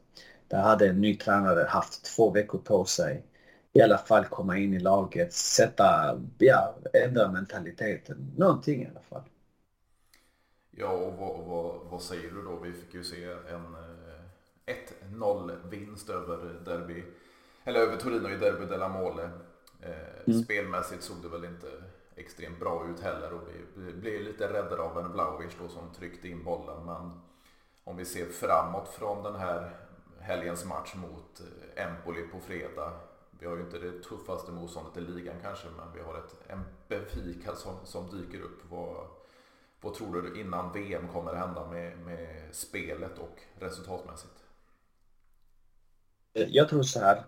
[0.48, 3.24] Där hade en ny tränare haft två veckor på sig.
[3.72, 8.32] I alla fall komma in i laget, sätta, ja, ändra mentaliteten.
[8.36, 9.22] Någonting i alla fall.
[10.70, 12.56] Ja, och vad, vad, vad, säger du då?
[12.56, 13.76] Vi fick ju se en
[15.14, 17.04] 1-0 eh, över derby,
[17.64, 19.30] eller över Torino i Derby della Mole.
[19.80, 20.42] Eh, mm.
[20.42, 21.66] Spelmässigt såg det väl inte
[22.16, 23.40] extremt bra ut heller och
[23.74, 26.87] vi blev lite räddade av en Vlahovic då som tryckte in bollen.
[26.87, 27.20] Men
[27.85, 29.85] om vi ser framåt från den här
[30.24, 32.92] helgens match mot eh, Empoli på fredag.
[33.38, 36.48] Vi har ju inte det tuffaste motståndet i ligan kanske, men vi har ett
[36.88, 38.70] Benfica som, som dyker upp.
[38.70, 39.07] Vad,
[39.81, 44.44] vad tror du innan VM kommer hända med, med spelet och resultatmässigt?
[46.33, 47.24] Jag tror så här.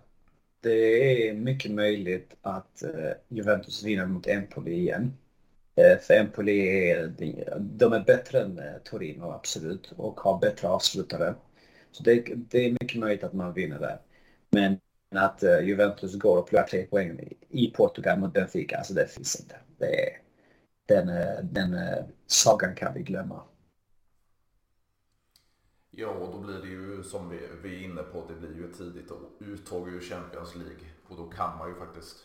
[0.67, 5.13] Det är mycket möjligt att eh, Juventus vinner mot Empoli igen.
[5.75, 7.13] Eh, för Empoli är,
[7.59, 11.35] de är bättre än eh, Torino, absolut, och har bättre avslutare.
[11.91, 13.99] Så det, det är mycket möjligt att man vinner där.
[14.49, 14.79] Men
[15.15, 19.55] att Juventus går och plockar tre poäng i Portugal mot Benfica, alltså det finns inte.
[19.77, 20.19] Det är,
[20.87, 21.07] den,
[21.53, 21.77] den
[22.27, 23.41] sagan kan vi glömma.
[25.99, 28.69] Ja, och då blir det ju som vi, vi är inne på, det blir ju
[28.69, 30.85] ett tidigt uttåg ur Champions League.
[31.07, 32.17] Och då kan man ju faktiskt,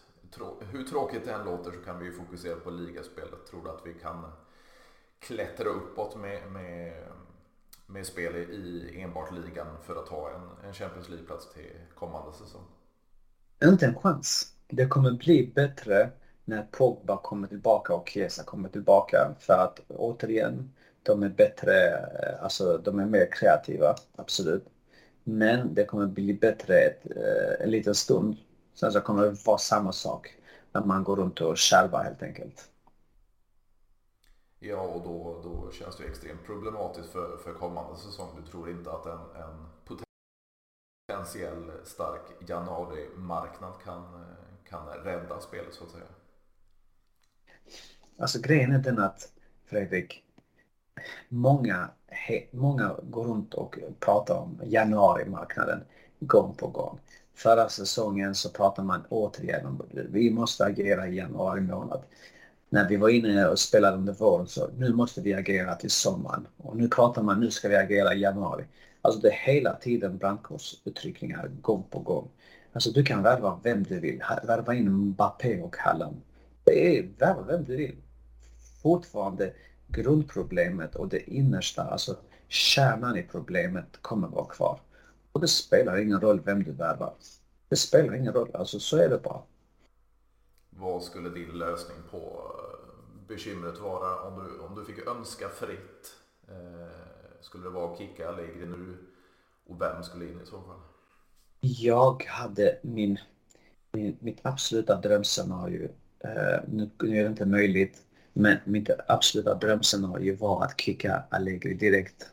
[0.70, 3.46] hur tråkigt det än låter så kan vi ju fokusera på ligaspelet.
[3.50, 4.32] Tror du att vi kan
[5.18, 7.02] klättra uppåt med, med,
[7.87, 12.64] med spel i enbart ligan för att ta en, en Champions League-plats till kommande säsong?
[13.64, 14.54] Inte en chans.
[14.68, 16.11] Det kommer bli bättre
[16.44, 19.35] när Pogba kommer tillbaka och Chiesa kommer tillbaka.
[19.40, 24.66] För att återigen, de är bättre, eh, alltså de är mer kreativa, absolut.
[25.24, 28.36] Men det kommer bli bättre ett, eh, en liten stund.
[28.74, 30.34] Sen så kommer det vara samma sak
[30.72, 32.68] när man går runt och kärvar helt enkelt.
[34.58, 38.28] Ja, och då, då känns det extremt problematiskt för, för kommande säsong.
[38.44, 39.66] Du tror inte att en, en
[41.06, 44.24] potentiell stark januari-marknad kan,
[44.68, 46.04] kan rädda spelet så att säga?
[48.18, 49.32] Alltså grejen är den att
[49.64, 50.24] Fredrik,
[51.28, 55.81] många, he, många går runt och pratar om januarimarknaden
[56.20, 56.98] gång på gång.
[57.35, 62.02] Förra säsongen så pratade man återigen om att vi måste agera i januari månad.
[62.68, 66.46] När vi var inne och spelade under våren så nu måste vi agera till sommaren.
[66.57, 68.64] Och nu pratar man nu ska vi agera i januari.
[69.02, 72.28] Alltså det är hela tiden brandkårsutryckningar gång på gång.
[72.72, 74.22] Alltså du kan värva vem du vill.
[74.42, 76.16] Värva in Mbappé och Halland.
[76.64, 77.96] Det är värva vem du vill.
[78.83, 79.52] Fortfarande
[79.92, 82.16] grundproblemet och det innersta, alltså
[82.48, 84.81] kärnan i problemet kommer vara kvar.
[85.33, 87.14] Och det spelar ingen roll vem du värvar.
[87.68, 89.42] Det spelar ingen roll, alltså så är det bara.
[90.70, 96.16] Vad skulle din lösning på eh, bekymret vara om du, om du fick önska fritt?
[96.48, 98.96] Eh, skulle det vara att kicka Allegri nu?
[99.66, 100.81] Och vem skulle in i så fall?
[101.61, 103.18] Jag hade min,
[103.92, 105.88] min mitt absoluta drömscenario.
[106.18, 111.74] Eh, nu, nu är det inte möjligt men mitt absoluta drömscenario var att kicka Allegri
[111.74, 112.30] direkt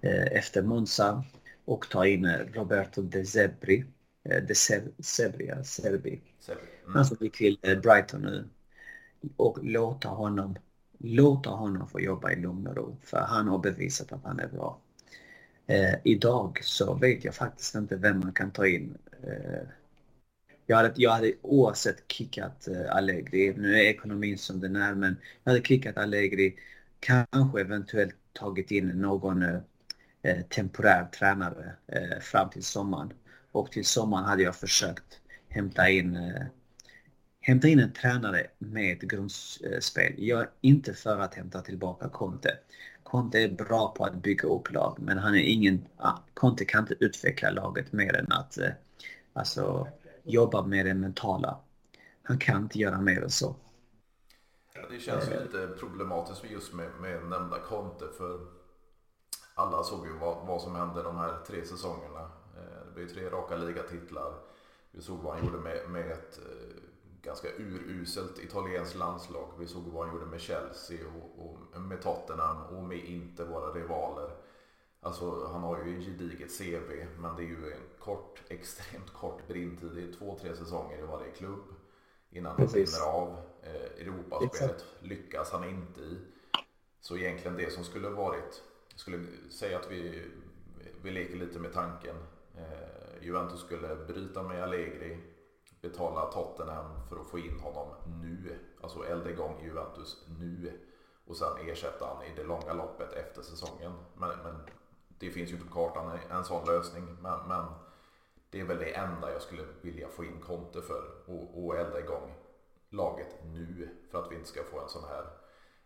[0.00, 1.24] eh, efter Monza
[1.64, 3.84] och ta in eh, Roberto De Zebri.
[4.24, 4.54] Eh, De
[5.02, 6.20] Zebri, Serbi.
[6.48, 6.94] Mm.
[6.94, 8.48] Han som gick till Brighton nu.
[9.36, 10.56] Och låta honom,
[10.98, 12.96] låta honom få jobba i lugn och ro.
[13.02, 14.80] För han har bevisat att han är bra.
[15.66, 18.98] Eh, idag så vet jag faktiskt inte vem man kan ta in.
[19.22, 19.68] Eh,
[20.70, 23.54] jag hade, jag hade oavsett kickat uh, Allegri.
[23.56, 26.56] Nu är ekonomin som den är men jag hade kickat Allegri.
[27.00, 29.60] Kanske eventuellt tagit in någon uh,
[30.48, 33.12] temporär tränare uh, fram till sommaren.
[33.52, 36.32] Och till sommaren hade jag försökt hämta in,
[37.40, 40.14] hämta in en tränare med grundspel.
[40.18, 42.58] Jag är inte för att hämta tillbaka Conte.
[43.02, 46.80] Conte är bra på att bygga upp lag men han är ingen, ah, Conte kan
[46.80, 48.58] inte utveckla laget mer än att
[49.32, 49.88] alltså
[50.28, 51.58] jobba med det mentala.
[52.22, 53.56] Han kan inte göra mer än så.
[54.90, 58.08] Det känns ju lite problematiskt just med, med nämnda Konte.
[58.18, 58.40] för
[59.54, 62.20] alla såg ju vad, vad som hände de här tre säsongerna.
[62.56, 64.34] Eh, det blev tre raka ligatitlar.
[64.90, 66.82] Vi såg vad han gjorde med, med ett eh,
[67.22, 69.48] ganska uruselt italienskt landslag.
[69.58, 73.72] Vi såg vad han gjorde med Chelsea och, och med Tottenham och med inte våra
[73.72, 74.30] rivaler.
[75.00, 79.48] Alltså han har ju ett gediget CV men det är ju en kort, extremt kort
[79.48, 79.90] brintid.
[79.94, 81.64] Det är två, tre säsonger i varje klubb
[82.30, 83.36] innan han brinner av.
[83.62, 86.18] Eh, Europaspelet lyckas han inte i.
[87.00, 88.62] Så egentligen det som skulle varit,
[88.94, 90.24] skulle säga att vi,
[91.02, 92.16] vi leker lite med tanken.
[92.56, 95.18] Eh, Juventus skulle bryta med Allegri,
[95.80, 98.58] betala Tottenham för att få in honom nu.
[98.80, 100.80] Alltså elda igång Juventus nu.
[101.26, 103.92] Och sen ersätta han i det långa loppet efter säsongen.
[104.16, 104.54] Men, men
[105.18, 107.04] det finns ju inte på kartan en sån lösning.
[107.22, 107.64] Men, men,
[108.50, 112.00] det är väl det enda jag skulle vilja få in Conte för och, och elda
[112.00, 112.34] igång
[112.90, 115.24] laget nu för att vi inte ska få en sån här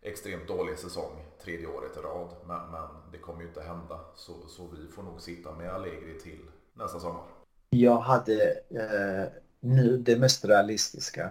[0.02, 2.34] extremt dålig säsong tredje året i rad.
[2.46, 6.20] Men, men det kommer ju inte hända så, så vi får nog sitta med Allegri
[6.20, 6.40] till
[6.74, 7.22] nästa sommar.
[7.70, 11.30] Jag hade eh, nu det mest realistiska.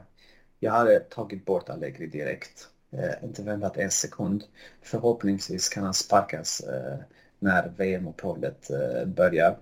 [0.60, 2.68] Jag hade tagit bort Allegri direkt.
[2.92, 4.44] Eh, inte väntat en sekund.
[4.82, 6.98] Förhoppningsvis kan han sparkas eh,
[7.42, 9.58] när VM-uppehållet eh, börjar.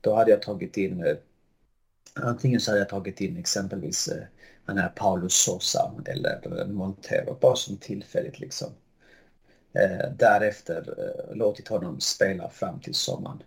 [0.00, 1.16] Då hade jag tagit in eh,
[2.14, 4.22] Antingen så hade jag tagit in exempelvis eh,
[4.66, 8.68] den här Paulus Sosa eller Montero bara som tillfälligt liksom.
[10.16, 10.94] Därefter
[11.34, 13.42] låtit honom spela fram till sommaren.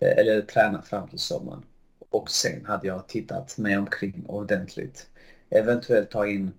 [0.00, 1.62] Eller träna fram till sommaren.
[2.10, 5.06] Och sen hade jag tittat mig omkring ordentligt.
[5.50, 6.52] Eventuellt ta in,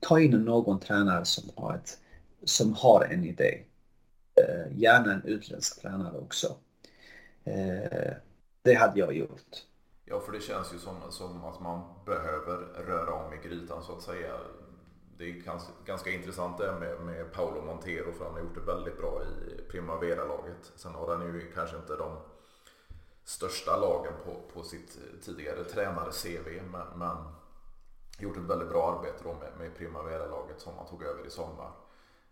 [0.00, 1.98] ta in någon tränare som har, ett,
[2.44, 3.58] som har en idé.
[4.34, 6.56] Eh, gärna en utländsk tränare också.
[7.44, 8.12] Eh,
[8.62, 9.66] det hade jag gjort.
[10.04, 13.96] Ja, för det känns ju som, som att man behöver röra om i grytan så
[13.96, 14.40] att säga.
[15.18, 18.60] Det är ganska, ganska intressant det med, med Paolo Montero för han har gjort det
[18.60, 20.72] väldigt bra i Primavera-laget.
[20.76, 22.16] Sen har han ju kanske inte de
[23.24, 27.16] största lagen på, på sitt tidigare tränare-CV men, men
[28.18, 31.70] gjort ett väldigt bra arbete då med, med Primavera-laget som han tog över i sommar.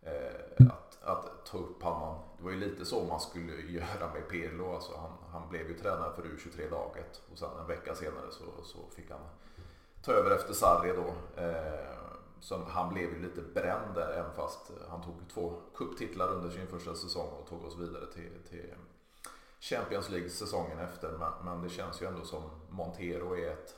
[0.02, 2.18] Eh, att, att ta upp pannan.
[2.38, 4.74] Det var ju lite så man skulle göra med Pirlo.
[4.74, 8.78] Alltså han, han blev ju tränare för U23-laget och sen en vecka senare så, så
[8.96, 9.20] fick han
[10.02, 11.40] ta över efter Sarri då.
[11.42, 12.02] Eh,
[12.40, 16.66] så han blev ju lite bränd där även fast han tog två kupptitlar under sin
[16.66, 18.74] första säsong och tog oss vidare till, till
[19.60, 21.12] Champions League säsongen efter.
[21.12, 23.74] Men, men, det känns ju ändå som Montero är ett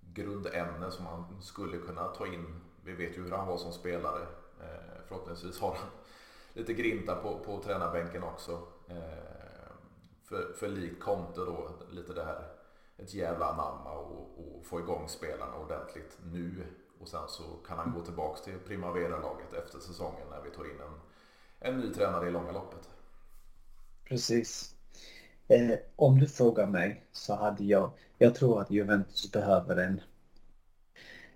[0.00, 2.60] grundämne som man skulle kunna ta in.
[2.84, 4.22] Vi vet ju hur han var som spelare.
[4.60, 5.88] Eh, förhoppningsvis har han
[6.54, 8.52] lite grinta på, på tränarbänken också.
[8.88, 9.34] Eh,
[10.24, 12.48] för, för likt Conte då, lite det här
[12.96, 16.64] ett jävla anamma och, och få igång spelarna ordentligt nu.
[17.00, 20.80] Och sen så kan han gå tillbaks till Primavera-laget efter säsongen när vi tar in
[20.80, 21.00] en,
[21.58, 22.88] en ny tränare i långa loppet.
[24.04, 24.74] Precis.
[25.48, 30.00] Eh, om du frågar mig så hade jag, jag tror att Juventus behöver en,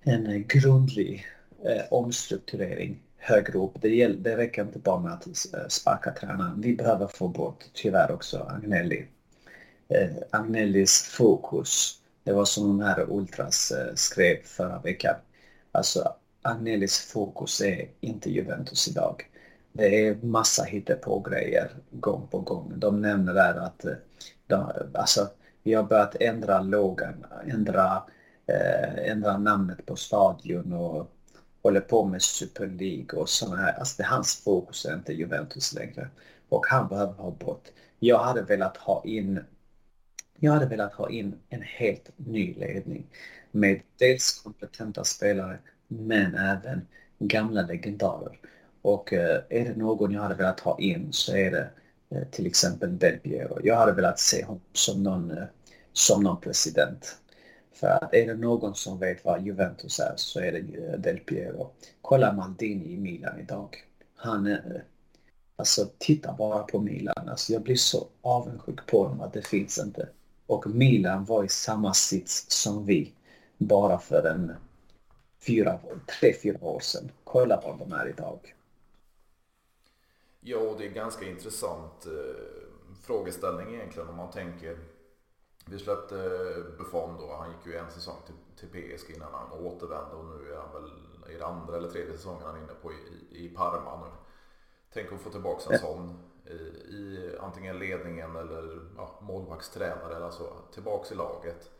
[0.01, 1.27] en grundlig
[1.65, 3.73] eh, omstrukturering högre upp.
[3.81, 6.61] Det, gäller, det räcker inte bara med att eh, sparka tränaren.
[6.61, 9.07] Vi behöver få bort, tyvärr också, Agnelli.
[9.89, 15.15] Eh, Agnellis fokus, det var som de här Ultras eh, skrev förra veckan.
[15.73, 19.25] Alltså Agnellis fokus är inte Juventus idag.
[19.73, 20.67] Det är massa
[21.03, 22.73] på grejer gång på gång.
[22.77, 23.93] De nämner där att eh,
[24.47, 25.29] de, alltså,
[25.63, 28.03] vi har börjat ändra logan, ändra,
[28.47, 31.13] eh, ändra namnet på stadion och
[31.69, 33.73] håller på med Super League och sådana här.
[33.73, 36.09] Alltså det, hans fokus är inte Juventus längre.
[36.49, 37.69] Och han behöver ha bort.
[37.99, 39.41] Jag hade velat ha in
[40.41, 43.07] jag hade velat ha in en helt ny ledning
[43.51, 46.87] med dels kompetenta spelare men även
[47.19, 48.39] gamla legendarer.
[48.83, 51.71] Och eh, är det någon jag hade velat ha in så är det
[52.11, 53.59] eh, till exempel Del Piero.
[53.63, 55.45] Jag hade velat se honom som någon, eh,
[55.93, 57.17] som någon president.
[57.81, 61.71] För att är det någon som vet vad Juventus är så är det Del Piero.
[62.03, 63.77] Kolla Maldini i Milan idag.
[64.17, 64.85] Han är...
[65.57, 67.29] Alltså titta bara på Milan.
[67.29, 70.09] Alltså, jag blir så avundsjuk på dem att det finns inte.
[70.47, 73.13] Och Milan var i samma sits som vi
[73.59, 74.53] bara för en
[75.47, 75.81] fyra,
[76.21, 77.11] tre, fyra år sedan.
[77.25, 78.55] Kolla var de är idag.
[80.41, 84.79] Ja, det är ganska intressant eh, frågeställning egentligen om man tänker.
[85.71, 86.15] Vi släppte
[86.79, 90.53] Buffon då, han gick ju en säsong till, till PSG innan han återvände och nu
[90.53, 90.91] är han väl
[91.37, 94.11] i andra eller tredje säsongen han är inne på i, i Parma nu.
[94.93, 96.53] Tänk att få tillbaka en sån i,
[96.95, 101.71] i antingen ledningen eller ja, målvaktstränare eller så, tillbaks i laget.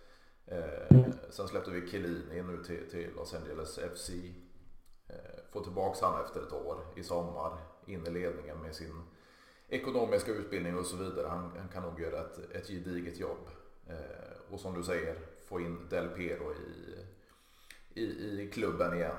[0.47, 1.13] Eh, mm.
[1.31, 4.11] Sen släppte vi Chiellini nu till, till Los Angeles FC.
[5.07, 5.17] Eh,
[5.53, 9.03] få tillbaks han efter ett år i sommar in i ledningen med sin
[9.69, 11.27] ekonomiska utbildning och så vidare.
[11.27, 13.49] Han, han kan nog göra ett, ett gediget jobb.
[13.89, 15.17] Eh, och som du säger,
[15.49, 19.17] få in Del Piero i, i, i klubben igen.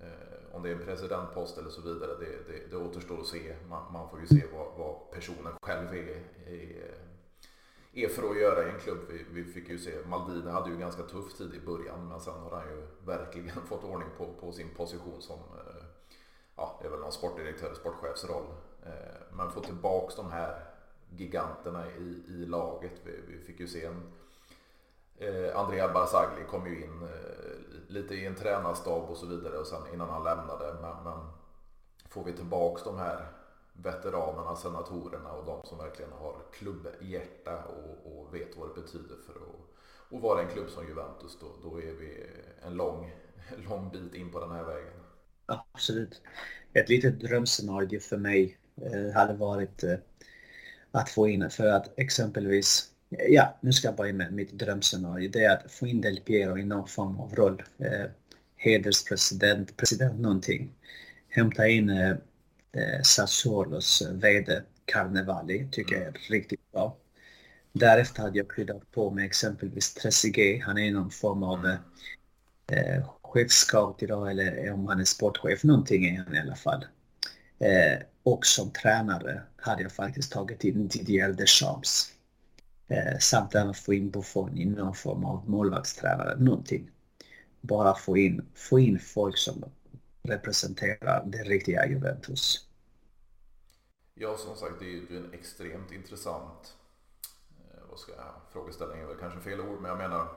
[0.00, 3.56] Eh, om det är en presidentpost eller så vidare, det, det, det återstår att se.
[3.68, 6.94] Man, man får ju se vad, vad personen själv är, är,
[7.92, 8.98] är, för att göra i en klubb.
[9.08, 12.34] Vi, vi, fick ju se, Maldini hade ju ganska tuff tid i början, men sen
[12.34, 15.84] har han ju verkligen fått ordning på, på sin position som eh,
[16.56, 18.46] ja, det är väl någon sportdirektör, sportchefsroll.
[18.86, 20.71] Eh, men få tillbaks de här
[21.16, 23.00] giganterna i, i laget.
[23.04, 24.02] Vi, vi fick ju se en
[25.16, 29.66] eh, Andrea Barzagli kom ju in eh, lite i en tränarstab och så vidare och
[29.66, 30.74] sen innan han lämnade.
[30.80, 31.18] Men, men
[32.08, 33.26] får vi tillbaks de här
[33.72, 39.32] veteranerna, senatorerna och de som verkligen har klubbhjärta och, och vet vad det betyder för
[39.32, 39.60] att,
[40.10, 42.26] och vara en klubb som Juventus då, då är vi
[42.66, 43.12] en lång,
[43.68, 44.92] lång bit in på den här vägen.
[45.46, 46.22] Absolut.
[46.72, 49.94] Ett litet drömscenario för mig eh, hade varit eh,
[50.92, 52.84] att få in, för att exempelvis,
[53.28, 56.58] ja, nu ska jag in med mitt drömscenario, det är att få in Del Piero
[56.58, 57.62] i någon form av roll.
[57.78, 58.06] Eh,
[58.56, 60.70] hederspresident, president någonting.
[61.28, 66.96] Hämta in eh, eh Sassuolos VD Carnevali, tycker jag är riktigt bra.
[67.72, 71.76] Därefter hade jag kryddat på med exempelvis Trezeguet, han är någon form av eh,
[72.78, 76.84] eh chefscout idag eller om han är sportchef, någonting är han i alla fall.
[77.58, 82.12] Eh, och som tränare hade jag faktiskt tagit in Didier Deschamps.
[82.88, 86.90] Eh, samt även få in Buffon i någon form av målvaktstränare, någonting.
[87.60, 89.64] Bara få in, få in folk som
[90.22, 92.66] representerar det riktiga Juventus.
[94.14, 96.76] Ja, som sagt, det är ju en extremt intressant
[97.58, 100.28] eh, vad ska jag, frågeställning är väl kanske fel ord, men jag menar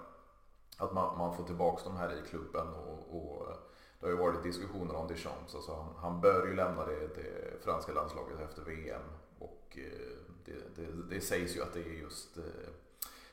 [0.78, 3.58] att man, man får tillbaka de här i klubben och, och eh,
[4.06, 5.56] det har ju varit diskussioner om Deschamps.
[5.56, 9.02] Alltså han, han bör ju lämna det, det franska landslaget efter VM.
[9.40, 12.44] Och eh, det, det, det, sägs ju att det är just eh,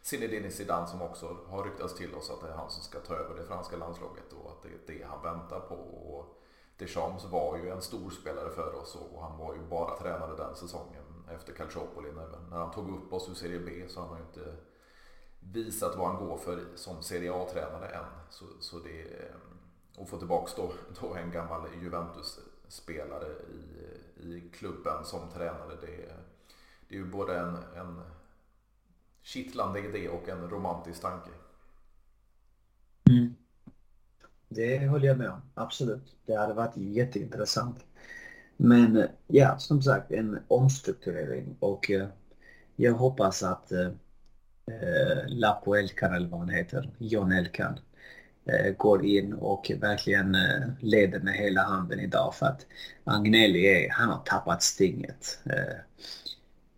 [0.02, 3.14] Zinedine Zidane som också har ryktats till oss att det är han som ska ta
[3.14, 5.74] över det franska landslaget och att det är det han väntar på.
[5.74, 6.42] Och
[6.76, 10.54] Deschamps var ju en stor spelare för oss och han var ju bara tränare den
[10.54, 12.12] säsongen efter Calciopoli.
[12.12, 14.56] När, han tog upp oss ur Serie B så har han ju inte
[15.40, 18.04] visat vad han går för som Serie A-tränare än.
[18.30, 19.34] Så, så det, eh,
[19.96, 25.76] och få tillbaks då, då en gammal Juventus-spelare i, i klubben som tränare.
[25.80, 26.12] Det,
[26.88, 28.00] det är ju både en, en
[29.22, 31.30] kittlande idé och en romantisk tanke.
[33.10, 33.34] Mm.
[34.48, 36.16] Det håller jag med om, absolut.
[36.26, 37.84] Det hade varit jätteintressant.
[38.56, 42.08] Men ja, som sagt en omstrukturering och eh,
[42.76, 43.86] jag hoppas att eh,
[44.66, 47.78] eh Lapo Elkan eller vad han heter, John Elkan,
[48.76, 52.66] går in och verkligen eh, leder med hela handen idag för att
[53.04, 55.38] Agnelli är, han har tappat stinget.
[55.44, 55.76] Eh,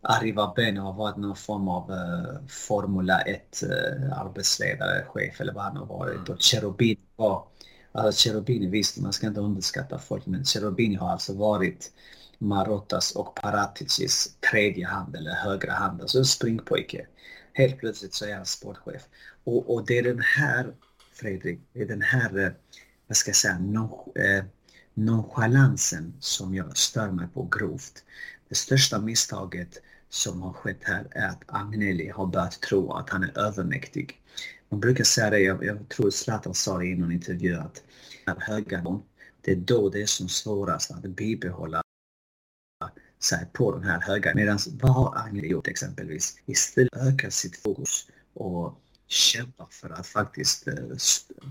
[0.06, 5.64] Arriva Ben har varit någon form av uh, Formula 1 uh, arbetsledare, chef eller vad
[5.64, 6.14] han har varit.
[6.14, 6.32] Mm.
[6.32, 7.44] Och Cherubini var,
[7.92, 11.92] alltså Cherubini visst, man ska inte underskatta folk, men Cherubini har alltså varit
[12.38, 17.06] Marottas och Paraticis tredje hand eller högra hand, alltså en springpojke.
[17.52, 19.02] Helt plötsligt så är han sportchef.
[19.44, 20.74] Och, och det är den här,
[21.14, 22.52] Fredrik, det är den här, eh,
[23.06, 24.44] vad ska jag säga, non, eh,
[24.94, 28.04] nonchalansen som jag stör mig på grovt.
[28.48, 33.22] Det största misstaget som har skett här är att Agnelli har börjat tro att han
[33.22, 34.20] är övermäktig.
[34.68, 37.82] Man brukar säga det, jag, jag tror Zlatan sa det i någon intervju att
[38.38, 39.00] höga
[39.40, 41.82] det är då det är som svårast att bibehålla
[43.22, 44.34] sig på den här höga.
[44.34, 46.36] Medan vad har Agnelli gjort exempelvis?
[46.46, 50.74] Istället ökat sitt fokus och kämpa för att faktiskt eh,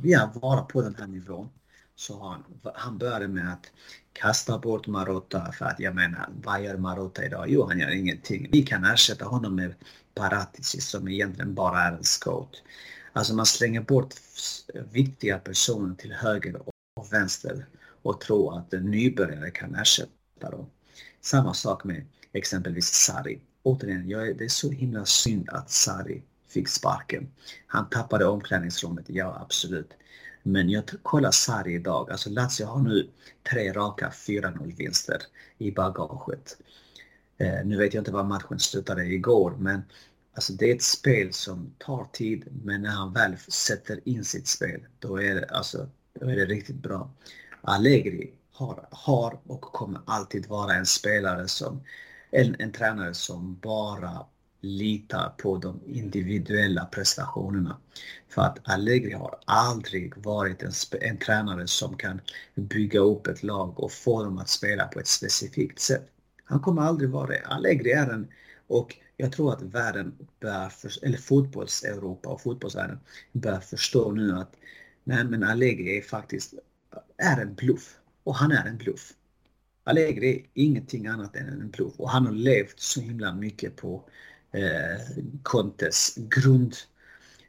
[0.04, 1.50] ja, vara på den här nivån
[1.96, 2.44] så han,
[2.76, 3.72] han började med att
[4.14, 7.46] kasta bort Marotta för att jag menar, vad gör Marotta idag?
[7.50, 8.50] Jo, han gör ingenting.
[8.52, 9.74] Vi kan ersätta honom med
[10.16, 12.64] Paratici som egentligen bara är en scout.
[13.14, 14.14] Alltså man slänger bort
[14.92, 16.62] viktiga personer till höger
[16.96, 17.66] och vänster
[18.02, 20.66] och tror att en nybörjare kan ersätta dem.
[21.22, 23.42] Samma sak med exempelvis Sari.
[23.64, 26.24] Återigen, jag, det är så himla synd att Sari
[26.54, 27.30] fick sparken.
[27.68, 29.94] Han tappade omklädningsrummet, ja absolut.
[30.44, 33.10] Men jag kollar Sarri idag, alltså Lazio har nu
[33.50, 35.22] tre raka 4-0 vinster
[35.58, 36.58] i bagaget.
[37.38, 39.82] Eh, nu vet jag inte var matchen slutade igår, men
[40.36, 44.48] alltså det är ett spel som tar tid, men när han väl sätter in sitt
[44.48, 45.90] spel, då är det, alltså,
[46.20, 47.12] då är det riktigt bra.
[47.62, 51.84] Allegri har, har och kommer alltid vara en spelare som,
[52.32, 54.26] en, en tränare som bara
[54.64, 57.78] litar på de individuella prestationerna.
[58.30, 62.22] För att Allegri har aldrig varit en, en tränare som kan
[62.56, 66.10] bygga upp ett lag och få dem att spela på ett specifikt sätt.
[66.46, 67.42] Han kommer aldrig vara det.
[67.46, 68.28] Allegri är en,
[68.68, 73.00] och jag tror att världen bör, för, eller fotbolls-Europa och fotbollsvärlden
[73.32, 74.56] bör förstå nu att
[75.04, 76.54] nej men Allegri är faktiskt
[77.18, 77.98] är en bluff.
[78.24, 79.14] Och han är en bluff.
[79.84, 84.10] Allegri är ingenting annat än en bluff och han har levt så himla mycket på
[84.54, 85.02] eh,
[85.44, 86.76] Contes grund,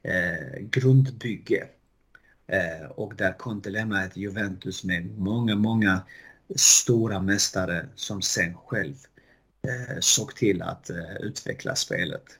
[0.02, 1.68] eh, grundbygge.
[2.46, 6.02] Eh, och där Conte lämnade ett Juventus med många, många
[6.56, 8.94] stora mästare som sen själv
[9.62, 12.38] eh, såg till att eh, utveckla spelet.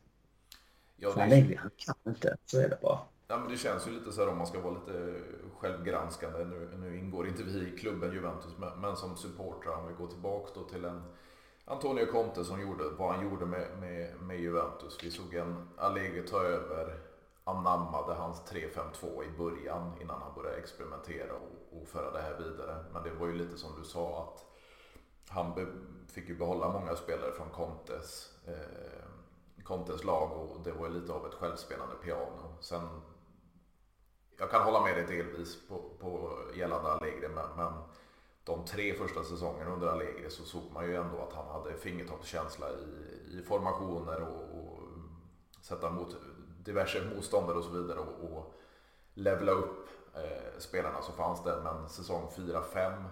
[0.96, 1.22] Ja, det...
[1.22, 2.98] Allegri, han kan inte, så är det bara.
[3.28, 5.20] Ja, men det känns ju lite så här om man ska vara lite
[5.58, 6.44] självgranskande.
[6.44, 10.06] Nu, nu ingår inte vi i klubben Juventus, men, men som supportrar om vi går
[10.06, 11.02] tillbaka då till en
[11.66, 14.98] Antonio Conte som gjorde vad han gjorde med, med, med Juventus.
[15.02, 16.98] Vi såg en Allegri ta över,
[17.44, 22.84] anammade hans 3-5-2 i början innan han började experimentera och, och föra det här vidare.
[22.92, 24.44] Men det var ju lite som du sa att
[25.28, 25.66] han be,
[26.12, 31.12] fick ju behålla många spelare från Contes, eh, Contes lag och det var ju lite
[31.12, 32.56] av ett självspelande piano.
[32.60, 32.88] Sen,
[34.38, 37.72] jag kan hålla med dig delvis på, på gällande Allegri men, men
[38.44, 42.66] de tre första säsongerna under Allegri så såg man ju ändå att han hade fingertoppskänsla
[42.70, 44.80] i, i formationer och, och
[45.60, 46.16] sätta mot
[46.64, 48.54] diverse motståndare och så vidare och, och
[49.14, 51.60] levla upp eh, spelarna som fanns där.
[51.62, 53.04] Men säsong 4-5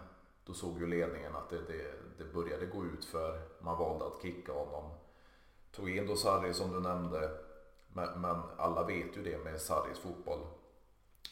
[0.45, 4.22] då såg ju ledningen att det, det, det, började gå ut för Man valde att
[4.22, 4.91] kicka honom.
[5.70, 7.30] Tog in då Sarri som du nämnde.
[7.93, 10.47] Men, men alla vet ju det med Sarris fotboll.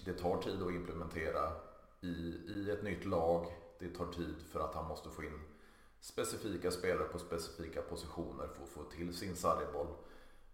[0.05, 1.53] Det tar tid att implementera
[2.01, 2.07] i,
[2.47, 3.47] i ett nytt lag
[3.81, 5.41] det tar tid för att han måste få in
[6.01, 9.87] specifika spelare på specifika positioner för att få till sin sargboll.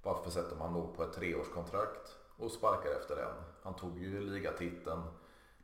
[0.02, 3.34] Varför sätter man då på ett treårskontrakt och sparkar efter en?
[3.62, 5.02] Han tog ju ligatiteln.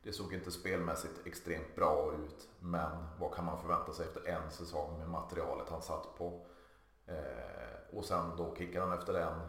[0.03, 2.49] Det såg inte spelmässigt extremt bra ut.
[2.59, 6.45] Men vad kan man förvänta sig efter en säsong med materialet han satt på?
[7.05, 9.39] Eh, och sen då kickar han efter en,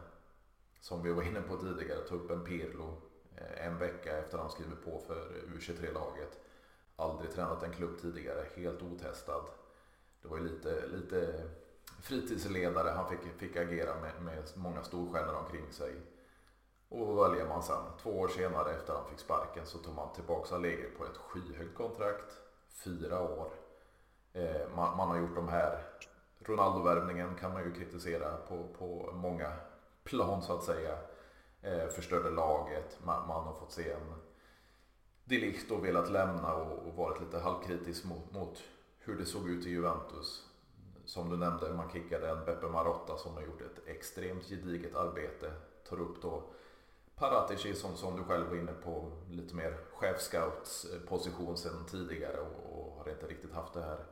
[0.80, 3.02] som vi var inne på tidigare, ta upp en Pirlo
[3.36, 6.40] eh, en vecka efter han skriver på för U23-laget.
[6.96, 9.44] Aldrig tränat en klubb tidigare, helt otestad.
[10.22, 11.50] Det var ju lite, lite
[12.02, 15.94] fritidsledare han fick, fick agera med, med många storstjärnor omkring sig.
[16.88, 17.82] Och vad väljer man sen?
[18.02, 21.76] Två år senare efter han fick sparken så tog man tillbaka Allegri på ett skyhögt
[21.76, 22.38] kontrakt.
[22.68, 23.50] Fyra år.
[24.32, 25.82] Eh, man, man, har gjort de här
[26.38, 29.52] Ronaldo-värvningen kan man ju kritisera på, på många
[30.04, 30.98] plan så att säga.
[31.62, 32.98] Eh, förstörde laget.
[33.04, 34.14] Man, man, har fått se en
[35.24, 38.62] Delicht då velat lämna och, och varit lite halvkritisk mot, mot
[38.98, 40.48] hur det såg ut i Juventus.
[41.04, 45.52] Som du nämnde, man kickade en Beppe Marotta som har gjort ett extremt gediget arbete.
[45.88, 46.42] Tar upp då
[47.16, 52.78] Paratici som, som du själv var inne på, lite mer chefscouts position sedan tidigare och,
[52.78, 54.04] och har inte riktigt haft det här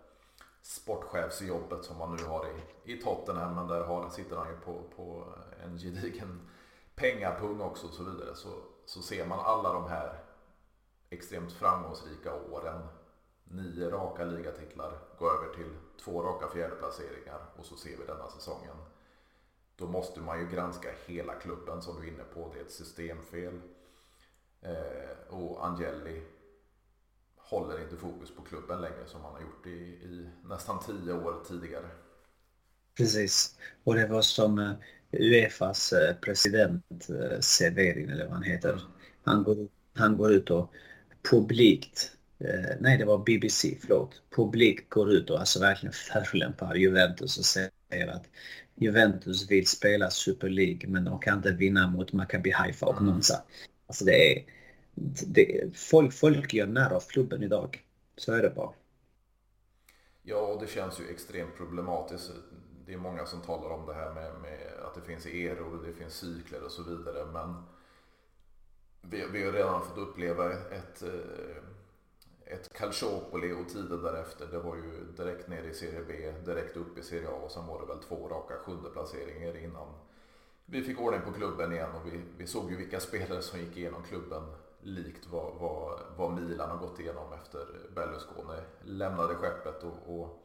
[0.62, 3.54] sportchefsjobbet som man nu har i, i Tottenham.
[3.54, 5.24] Men där har, sitter han ju på, på
[5.64, 6.48] en gedigen
[6.94, 8.34] pengapung också och så vidare.
[8.34, 8.48] Så,
[8.86, 10.18] så ser man alla de här
[11.12, 12.82] extremt framgångsrika åren.
[13.44, 15.70] Nio raka ligatitlar, gå över till
[16.04, 18.76] två raka fjärdeplaceringar och så ser vi denna säsongen.
[19.76, 22.50] Då måste man ju granska hela klubben som du är inne på.
[22.54, 23.60] Det är ett systemfel.
[24.60, 26.22] Eh, och Angeli
[27.36, 31.44] håller inte fokus på klubben längre som han har gjort i, i nästan tio år
[31.48, 31.88] tidigare.
[32.96, 33.58] Precis.
[33.84, 34.72] Och det var som eh,
[35.12, 38.82] Uefas eh, president eh, Severin eller vad han heter.
[39.22, 40.72] Han går, han går ut och
[41.30, 42.12] publikt,
[42.80, 48.08] nej det var BBC, förlåt, publikt går ut och alltså verkligen förolämpar Juventus och säger
[48.08, 48.24] att
[48.74, 53.12] Juventus vill spela Super League men de kan inte vinna mot Maccabi Haifa och mm.
[53.12, 53.42] Monza.
[53.86, 54.44] Alltså det är
[55.26, 57.84] det, folk, folk gör när av klubben idag.
[58.16, 58.72] Så är det bara.
[60.22, 62.30] Ja, och det känns ju extremt problematiskt.
[62.86, 65.92] Det är många som talar om det här med, med att det finns eror, det
[65.92, 67.26] finns cykler och så vidare.
[67.32, 67.62] Men
[69.02, 71.56] vi, vi har redan fått uppleva ett, eh,
[72.44, 74.46] ett Calciopoli och tiden därefter.
[74.46, 77.66] Det var ju direkt ner i Serie B, direkt upp i Serie A och sen
[77.66, 79.88] var det väl två raka sjunde placeringar innan
[80.66, 83.76] vi fick ordning på klubben igen och vi, vi såg ju vilka spelare som gick
[83.76, 84.42] igenom klubben
[84.80, 89.84] likt vad, vad, vad Milan har gått igenom efter Berlusconi lämnade skeppet.
[89.84, 90.41] Och, och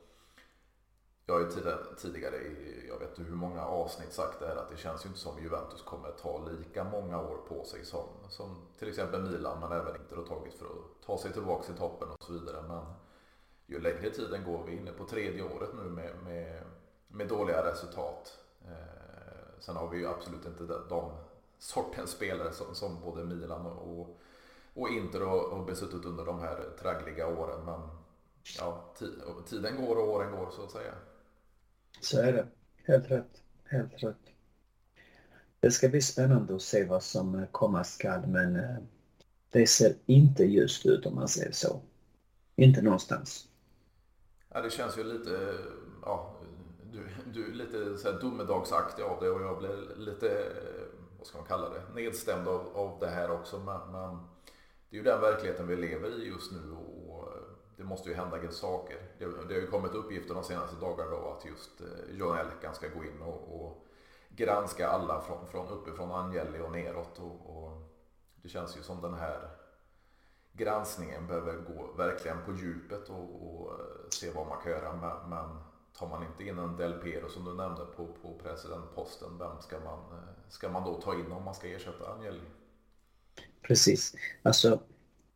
[1.28, 1.50] jag har ju
[1.98, 5.08] tidigare, i, jag vet inte hur många avsnitt sagt det här att det känns ju
[5.08, 9.60] inte som Juventus kommer ta lika många år på sig som, som till exempel Milan
[9.60, 12.62] men även Inter har tagit för att ta sig tillbaka till toppen och så vidare.
[12.68, 12.84] Men
[13.66, 16.64] ju längre tiden går, vi är inne på tredje året nu med, med,
[17.08, 18.38] med dåliga resultat.
[18.66, 21.12] Eh, sen har vi ju absolut inte de
[21.60, 24.20] sortens spelare som, som både Milan och, och
[24.78, 27.66] och Inter har besuttit under de här traggliga åren.
[27.66, 27.82] Men
[28.60, 28.84] ja,
[29.46, 30.94] tiden går och åren går så att säga.
[32.00, 32.48] Så är det.
[32.84, 33.42] Helt rätt.
[33.64, 34.28] Helt rätt.
[35.60, 38.78] Det ska bli spännande att se vad som eh, komma skall men eh,
[39.50, 41.82] det ser inte ljust ut om man säger så.
[42.56, 43.48] Inte någonstans.
[44.50, 45.58] Ja, det känns ju lite,
[46.02, 46.36] ja,
[46.92, 50.84] du, du är lite så här domedagsaktig av det och jag blir lite, eh,
[51.18, 53.60] vad ska man kalla det, nedstämd av, av det här också.
[53.60, 54.18] Men, men
[54.90, 56.72] det är ju den verkligheten vi lever i just nu
[57.88, 58.98] måste ju hända saker.
[59.20, 62.88] Det, har ju kommit uppgifter de senaste dagarna då att just eh, John Elkan ska
[62.88, 63.86] gå in och, och
[64.30, 67.20] granska alla från, från uppifrån Angeli och neråt.
[67.20, 67.82] Och, och,
[68.42, 69.50] det känns ju som den här
[70.54, 74.94] granskningen behöver gå verkligen på djupet och, och eh, se vad man kan göra.
[74.94, 75.60] Men, men
[75.98, 79.80] tar man inte in en Del Piero som du nämnde på, på presidentposten, vem ska
[79.80, 82.42] man, eh, ska man då ta in om man ska ersätta Angeli?
[83.62, 84.16] Precis.
[84.44, 84.80] Alltså,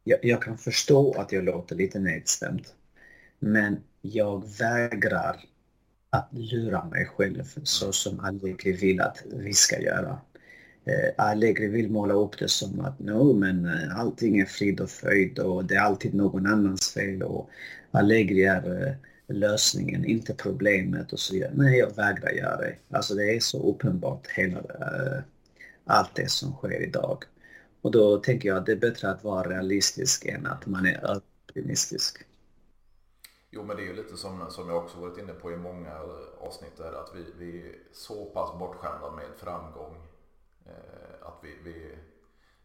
[0.03, 2.67] jag, jag, kan förstå att jag låter lite nedstämd.
[3.39, 5.45] Men jag vägrar
[6.09, 10.19] att lura mig själv så som Allegri vill att vi ska göra.
[10.85, 14.89] Eh, Allegri vill måla upp det som att no, men eh, allting är frid och
[14.89, 17.49] fröjd och det är alltid någon annans fel och
[17.91, 18.93] Allegri är eh,
[19.35, 21.51] lösningen, inte problemet och så vidare.
[21.55, 22.75] Nej, jag vägrar göra det.
[22.91, 25.23] Alltså det är så uppenbart hela eh,
[25.85, 27.23] allt det som sker idag.
[27.81, 31.21] Och då tänker jag att det är bättre att vara realistisk än att man är
[31.47, 32.25] optimistisk.
[33.49, 35.99] Jo, men det är ju lite som, som jag också varit inne på i många
[36.39, 39.95] avsnitt där, att vi, vi är så pass bortskämda med framgång.
[40.65, 41.97] Eh, att vi, vi,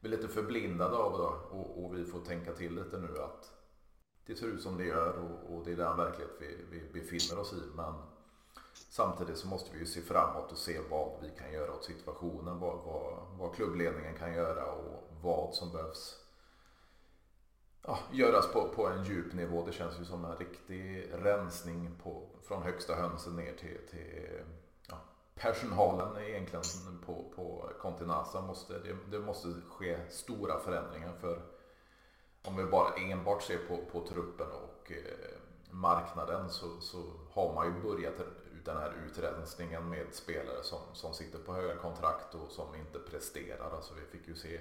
[0.00, 3.52] vi är lite förblindade av det och, och, vi får tänka till lite nu att
[4.26, 7.40] det ser ut som det gör och, och det är den verklighet vi, vi befinner
[7.40, 7.76] oss i.
[7.76, 7.94] Men
[8.90, 12.60] samtidigt så måste vi ju se framåt och se vad vi kan göra åt situationen.
[12.60, 16.26] Vad, vad, vad klubbledningen kan göra och vad som behövs
[17.86, 19.66] ja, göras på, på en djup nivå.
[19.66, 24.40] Det känns ju som en riktig rensning på, från högsta hönsen ner till, till
[24.88, 24.96] ja,
[25.34, 26.64] personalen egentligen
[27.06, 28.40] på, på Continasa.
[28.40, 31.42] Måste, det, det, måste ske stora förändringar för
[32.44, 35.38] om vi bara enbart ser på, på truppen och eh,
[35.70, 38.14] marknaden så, så har man ju börjat
[38.64, 43.70] den här utrensningen med spelare som, som sitter på höga kontrakt och som inte presterar.
[43.76, 44.60] Alltså vi fick ju se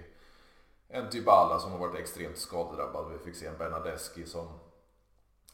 [0.87, 3.11] en Dybala typ som har varit extremt skadedrabbad.
[3.11, 4.47] Vi fick se en Bernadeschi som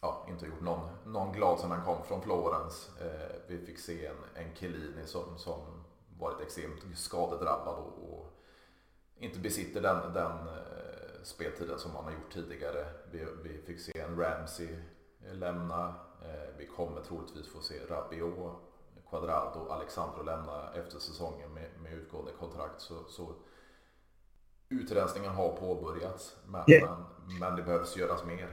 [0.01, 2.89] ja, inte gjort någon, någon glad sedan han kom från Florens.
[3.01, 5.83] Eh, vi fick se en, en Chiellini som, som
[6.19, 8.37] varit extremt skadedrabbad och, och
[9.17, 12.85] inte besitter den, den eh, speltiden som han har gjort tidigare.
[13.11, 14.69] Vi, vi fick se en Ramsey
[15.25, 15.95] eh, lämna.
[16.21, 18.55] Eh, vi kommer troligtvis få se Rabiot,
[19.09, 22.81] Quadrado, Alexandro lämna efter säsongen med, med utgående kontrakt.
[22.81, 23.33] Så, så
[24.71, 27.05] utrensningen har påbörjats, men, yeah.
[27.27, 28.49] men, men, det behövs göras mer.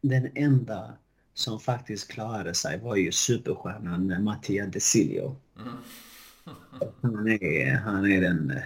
[0.00, 0.92] Den enda
[1.34, 5.36] som faktiskt klarade sig var ju superstjärnan Mattia Desilio.
[5.58, 5.72] Mm.
[7.02, 8.60] han, är, han är den,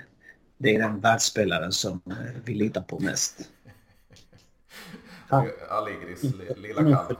[0.58, 2.00] det är den världsspelaren som
[2.44, 3.50] vi litar på mest.
[5.68, 6.22] Allegris
[6.56, 7.16] lilla kalv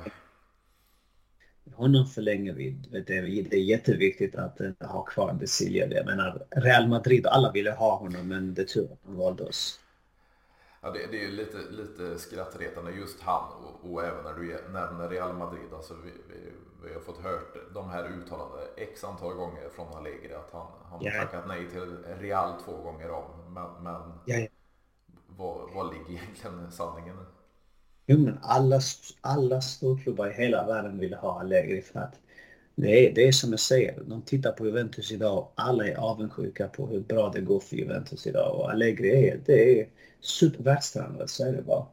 [1.77, 2.70] honom förlänger vi.
[2.91, 5.87] Det är, det är jätteviktigt att uh, ha kvar Desilio.
[5.95, 9.45] Jag menar, Real Madrid, alla ville ha honom men det är tur att han valde
[9.45, 9.81] oss.
[10.81, 15.09] Ja, det, det är lite, lite skrattretande just han och, och, även när du nämner
[15.09, 15.72] Real Madrid.
[15.74, 16.51] Alltså vi, vi,
[16.89, 20.99] vi har fått hört de här uttalandena x antal gånger från Allegri att han, han
[21.05, 23.24] har tackat nej till Real två gånger om.
[23.55, 24.47] Men, men ja, ja.
[25.27, 27.16] Vad, vad ligger egentligen sanningen?
[28.07, 28.80] Jo, men alla,
[29.20, 32.20] alla storklubbar i hela världen vill ha Allegri för att
[32.74, 35.96] det är, det är som jag säger, de tittar på Juventus idag och alla är
[35.96, 39.88] avundsjuka på hur bra det går för Juventus idag och Allegri är, det är
[40.20, 41.86] supervärldstränare, så är det bara.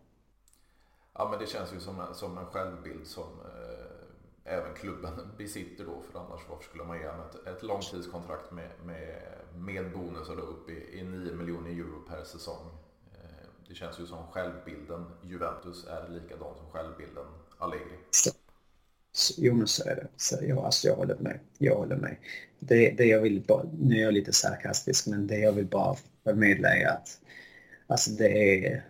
[1.14, 5.86] Ja men det känns ju som en, som en självbild som eh, även klubben besitter
[5.86, 9.22] då för annars varför skulle man ge honom ett, ett långtidskontrakt med, med,
[9.56, 12.72] med bonusar då upp i, i 9 miljoner euro per säsong.
[13.74, 17.26] Det känns ju som självbilden Juventus är likadan som självbilden
[17.58, 17.98] Allegri.
[19.38, 20.08] Jo men så är det.
[20.18, 21.40] Så, jag, alltså, jag håller med.
[21.58, 22.16] Jag håller med.
[22.60, 25.96] Det, det jag vill bara, nu är jag lite sarkastisk, men det jag vill bara
[26.24, 27.20] förmedla är att
[27.88, 28.86] alltså det är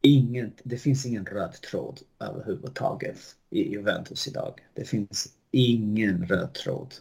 [0.00, 3.18] inget, det finns ingen röd tråd överhuvudtaget
[3.50, 4.60] i Juventus idag.
[4.74, 6.94] Det finns ingen röd tråd.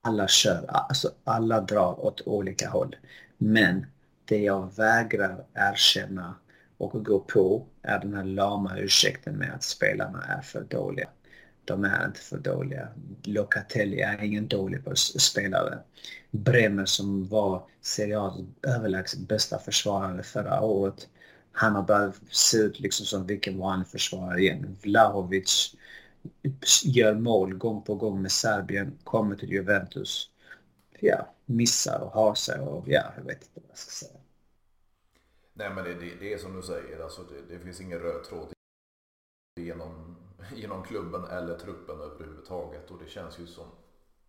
[0.00, 2.96] Alla kör, alltså alla drar åt olika håll.
[3.36, 3.86] Men
[4.24, 6.34] det jag vägrar erkänna
[6.78, 11.08] och gå på är den här lama ursäkten med att spelarna är för dåliga.
[11.64, 12.88] De är inte för dåliga.
[13.22, 15.78] Locatelli är ingen dålig spelare.
[16.30, 18.30] Bremer som var Serie
[18.62, 21.08] överlägset bästa försvarare förra året.
[21.52, 24.76] Han har börjat se ut liksom som vilken vanlig försvarare igen.
[24.82, 25.74] Vlahovic
[26.84, 30.30] gör mål gång på gång med Serbien, kommer till Juventus.
[31.00, 34.17] Ja, missar och har sig och ja, jag vet inte vad jag ska säga.
[35.58, 38.24] Nej men det, det, det, är som du säger, alltså det, det finns ingen röd
[38.24, 38.52] tråd
[39.56, 40.16] genom,
[40.54, 43.66] genom klubben eller truppen överhuvudtaget och det känns ju som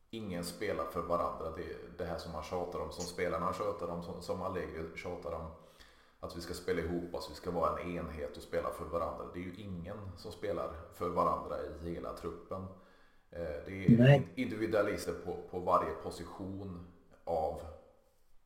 [0.09, 1.51] ingen spelar för varandra.
[1.55, 5.31] Det, det här som man tjatar om, som spelarna tjatar om, som, som Allegri tjatar
[5.31, 5.51] om.
[6.19, 9.25] Att vi ska spela ihop oss, vi ska vara en enhet och spela för varandra.
[9.33, 12.61] Det är ju ingen som spelar för varandra i hela truppen.
[13.31, 16.87] Eh, det är individualister på, på varje position
[17.23, 17.61] av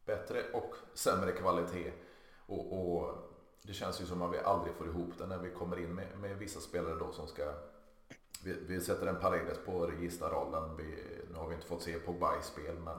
[0.05, 1.91] bättre och sämre kvalitet.
[2.45, 3.15] Och, och,
[3.61, 6.17] det känns ju som att vi aldrig får ihop det när vi kommer in med,
[6.17, 7.53] med vissa spelare då som ska
[8.43, 10.77] vi, vi sätter en Paredes på registerrollen.
[10.77, 12.97] Vi, nu har vi inte fått se Pogba i spel men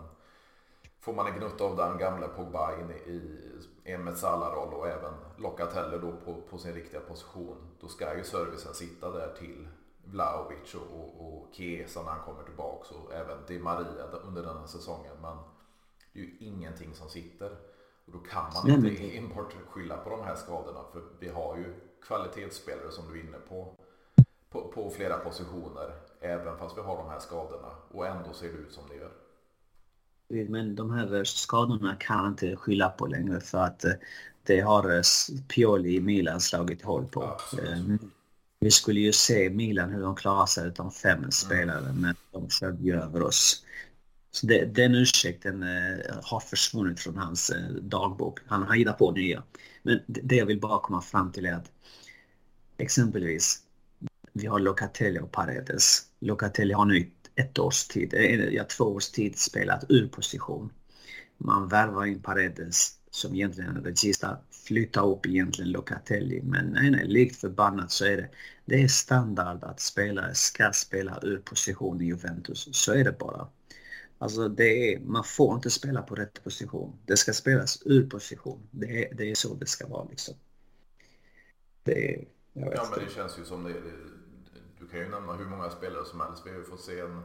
[1.01, 5.15] får man en gnutta av den gamla Pogba in i, i en Metsala-roll och även
[5.37, 7.57] Locatelli då på, på sin riktiga position.
[7.81, 9.69] Då ska ju servicen sitta där till
[10.05, 14.57] Vlahovic och, och, och Chiesa när han kommer tillbaks och även Di Maria under den
[14.57, 15.17] här säsongen.
[15.23, 15.37] Men
[16.13, 17.57] det är ju ingenting som sitter.
[18.07, 21.57] Och då kan man inte Nej, enbart skylla på de här skadorna för vi har
[21.57, 21.75] ju
[22.07, 23.75] kvalitetsspelare som du är inne på,
[24.51, 25.91] på, på flera positioner
[26.21, 29.13] även fast vi har de här skadorna och ändå ser det ut som det gör.
[30.49, 33.93] Men de här skadorna kan inte skylla på längre för att eh,
[34.43, 35.03] det har eh,
[35.49, 37.23] Pioli i Milan slagit hål på.
[37.23, 37.69] Absolut.
[37.69, 38.09] Eh,
[38.61, 41.31] vi skulle ju se Milan hur de klarar sig utan fem mm.
[41.31, 43.65] spelare men de körde ju över oss.
[44.35, 48.41] Så det, den ursäkten eh, har försvunnit från hans eh, dagbok.
[48.47, 49.43] Han har hittat på nya.
[49.83, 51.71] Men det, jag vill bara komma fram till är att
[52.77, 53.59] exempelvis
[54.33, 56.03] vi har Locatelli och Paredes.
[56.21, 60.73] Locatelli har nu ett års tid, eh, ja, två års tid spelat ur position.
[61.39, 66.43] Man värvar in Paredes som egentligen Regista flytta upp egentligen Locatelli.
[66.43, 68.29] Men nej, nej, likt förbannat så är det,
[68.65, 72.69] det är standard att spelare ska spela ur position i Juventus.
[72.73, 73.49] Så är det bara.
[74.25, 76.99] Alltså det är, man får inte spela på rätt position.
[77.07, 78.69] Det ska spelas ur position.
[78.71, 80.35] Det är, det är så det ska vara liksom.
[81.83, 83.93] Det är, ja men det känns ju som det, det,
[84.79, 86.43] du kan ju nämna hur många spelare som helst.
[86.47, 87.23] Vi har ju fått se en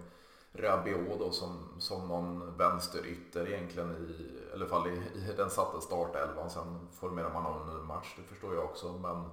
[0.53, 5.81] Rabiot då som, som någon vänsterytter egentligen i, i alla fall i, i den satta
[5.81, 6.49] startelvan.
[6.49, 8.97] Sen formerar man en ny match, det förstår jag också.
[8.97, 9.29] Men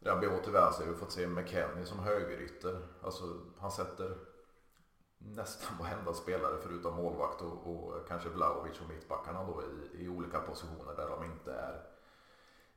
[0.00, 2.80] Rabiot till vänster, vi har fått se McKennie som högerytter.
[3.02, 3.24] Alltså
[3.58, 4.29] han sätter
[5.20, 10.38] nästan varenda spelare förutom målvakt och, och kanske Vlahovic och mittbackarna då i, i olika
[10.38, 11.80] positioner där de inte är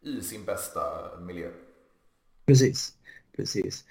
[0.02, 0.82] i sin bästa
[1.20, 1.52] miljö.
[2.46, 2.98] Precis,
[3.36, 3.86] precis.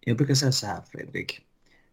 [0.00, 1.40] Jag brukar säga så här Fredrik.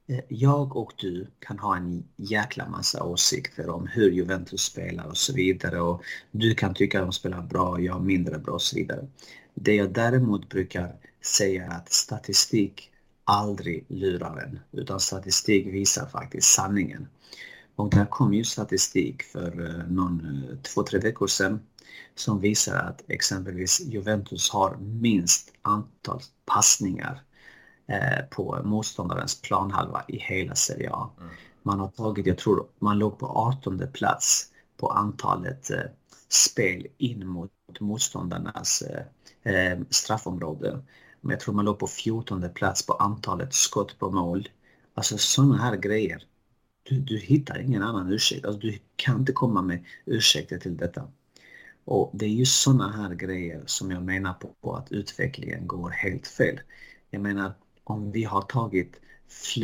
[0.08, 5.18] Eh, jag och du kan ha en jäkla massa åsikter om hur Juventus spelar och
[5.18, 8.62] så vidare och du kan tycka att de spelar bra, och jag mindre bra och
[8.62, 9.08] så vidare.
[9.54, 12.92] Det jag däremot brukar säga är att statistik
[13.30, 17.08] aldrig lurar en utan statistik visar faktiskt sanningen.
[17.76, 21.60] Och där kom ju statistik för eh, någon, eh, två, tre veckor sedan
[22.16, 27.24] som visar att exempelvis Juventus har minst antal passningar
[27.90, 31.10] Eh, på motståndarens planhalva i hela Serie A.
[31.20, 31.30] Mm.
[31.64, 35.72] Man har tagit, jag tror man låg på 18 plats på antalet
[36.30, 38.84] spel in mot motståndarnas
[39.90, 40.82] straffområde.
[41.22, 44.50] Men jag tror man låg på 14 plats på antalet skott på mål.
[44.94, 46.24] Alltså sådana här grejer.
[46.84, 48.46] Du, du hittar ingen annan ursäkt.
[48.46, 51.08] Alltså, du kan inte komma med ursäkter till detta.
[51.86, 55.90] Och det är ju sådana här grejer som jag menar på, på att utvecklingen går
[55.90, 56.60] helt fel.
[57.10, 57.54] Jag menar,
[57.84, 59.02] om vi har tagit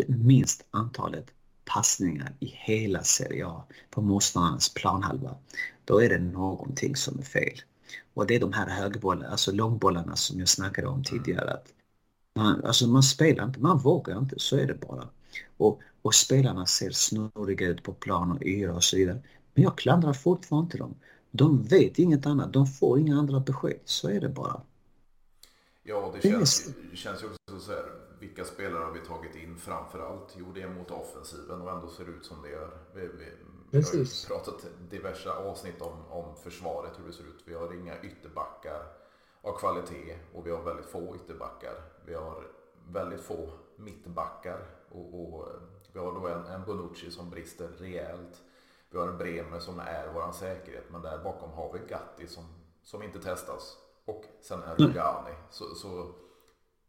[0.07, 1.31] minst antalet
[1.65, 5.35] passningar i hela Serie A på motståndarens planhalva,
[5.85, 7.61] då är det någonting som är fel.
[8.13, 11.53] Och det är de här högbollarna, alltså långbollarna som jag snackade om tidigare.
[11.53, 11.73] Att
[12.35, 15.07] man, alltså man spelar inte, man vågar inte, så är det bara.
[15.57, 19.21] Och, och spelarna ser snurriga ut på plan och yra och så vidare.
[19.53, 20.95] Men jag klandrar fortfarande inte dem.
[21.31, 24.61] De vet inget annat, de får inga andra besked, så är det bara.
[25.83, 29.57] Ja, det känns, det känns ju också så här vilka spelare har vi tagit in
[29.57, 30.35] framför allt?
[30.37, 32.69] Jo, det är mot offensiven och ändå ser det ut som det gör.
[32.95, 33.25] Vi, vi,
[33.79, 37.43] vi har ju pratat diverse avsnitt om, om försvaret, hur det ser ut.
[37.45, 38.87] Vi har inga ytterbackar
[39.41, 41.73] av kvalitet och vi har väldigt få ytterbackar.
[42.05, 42.47] Vi har
[42.87, 44.59] väldigt få mittbackar
[44.89, 45.47] och, och
[45.93, 48.41] vi har då en, en Bonucci som brister rejält.
[48.89, 52.43] Vi har en Bremer som är vår säkerhet, men där bakom har vi Gatti som,
[52.83, 53.77] som inte testas.
[54.05, 55.29] Och sen är Rugani.
[55.29, 55.41] Mm.
[55.49, 56.15] Så, så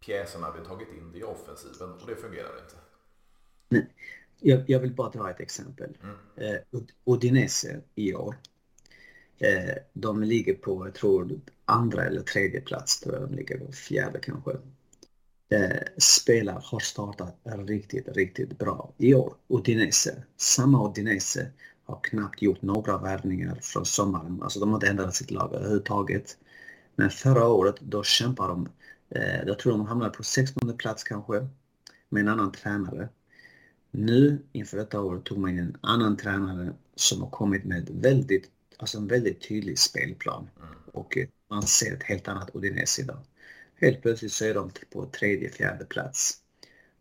[0.01, 2.77] pjäserna vi tagit in i offensiven och det fungerar inte.
[3.69, 3.95] Nej.
[4.41, 5.97] Jag, jag vill bara ta ett exempel.
[6.03, 6.55] Mm.
[6.55, 8.37] Eh, Udinese i år.
[9.39, 13.01] Eh, de ligger på, jag tror, andra eller tredje plats.
[13.01, 14.51] Tror jag de ligger på fjärde kanske.
[15.49, 19.35] Eh, spelare har startat riktigt, riktigt bra i år.
[19.49, 21.51] Udinese, samma Udinese
[21.85, 24.43] har knappt gjort några värvningar från sommaren.
[24.43, 26.37] Alltså de har inte ändrat sitt lag överhuvudtaget.
[26.97, 28.69] Men förra året då kämpade de
[29.11, 31.47] Eh, jag tror de hamnade på 16 plats kanske
[32.09, 33.09] med en annan tränare.
[33.99, 38.51] Nu inför detta år tog man in en annan tränare som har kommit med väldigt,
[38.77, 40.51] alltså en väldigt tydlig spelplan.
[40.57, 40.69] Mm.
[40.93, 43.19] Och eh, man ser ett helt annat Udinese idag.
[43.75, 46.35] Helt plötsligt så är de på tredje, fjärde plats.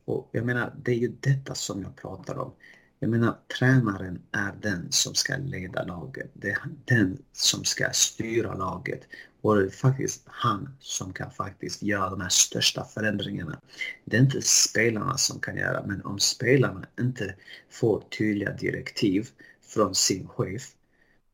[0.06, 2.52] Och jag menar, det är ju detta som jag pratar om.
[3.00, 6.32] Jag menar, tränaren är den som ska leda laget.
[6.34, 9.02] Det är den som ska styra laget.
[9.46, 13.60] Och det är faktiskt han som kan faktiskt göra de här största förändringarna.
[14.06, 17.36] Det är inte spelarna som kan göra, men om spelarna inte
[17.70, 19.30] får tydliga direktiv
[19.62, 20.64] från sin chef,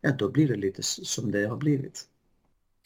[0.01, 2.07] ja då blir det lite som det har blivit.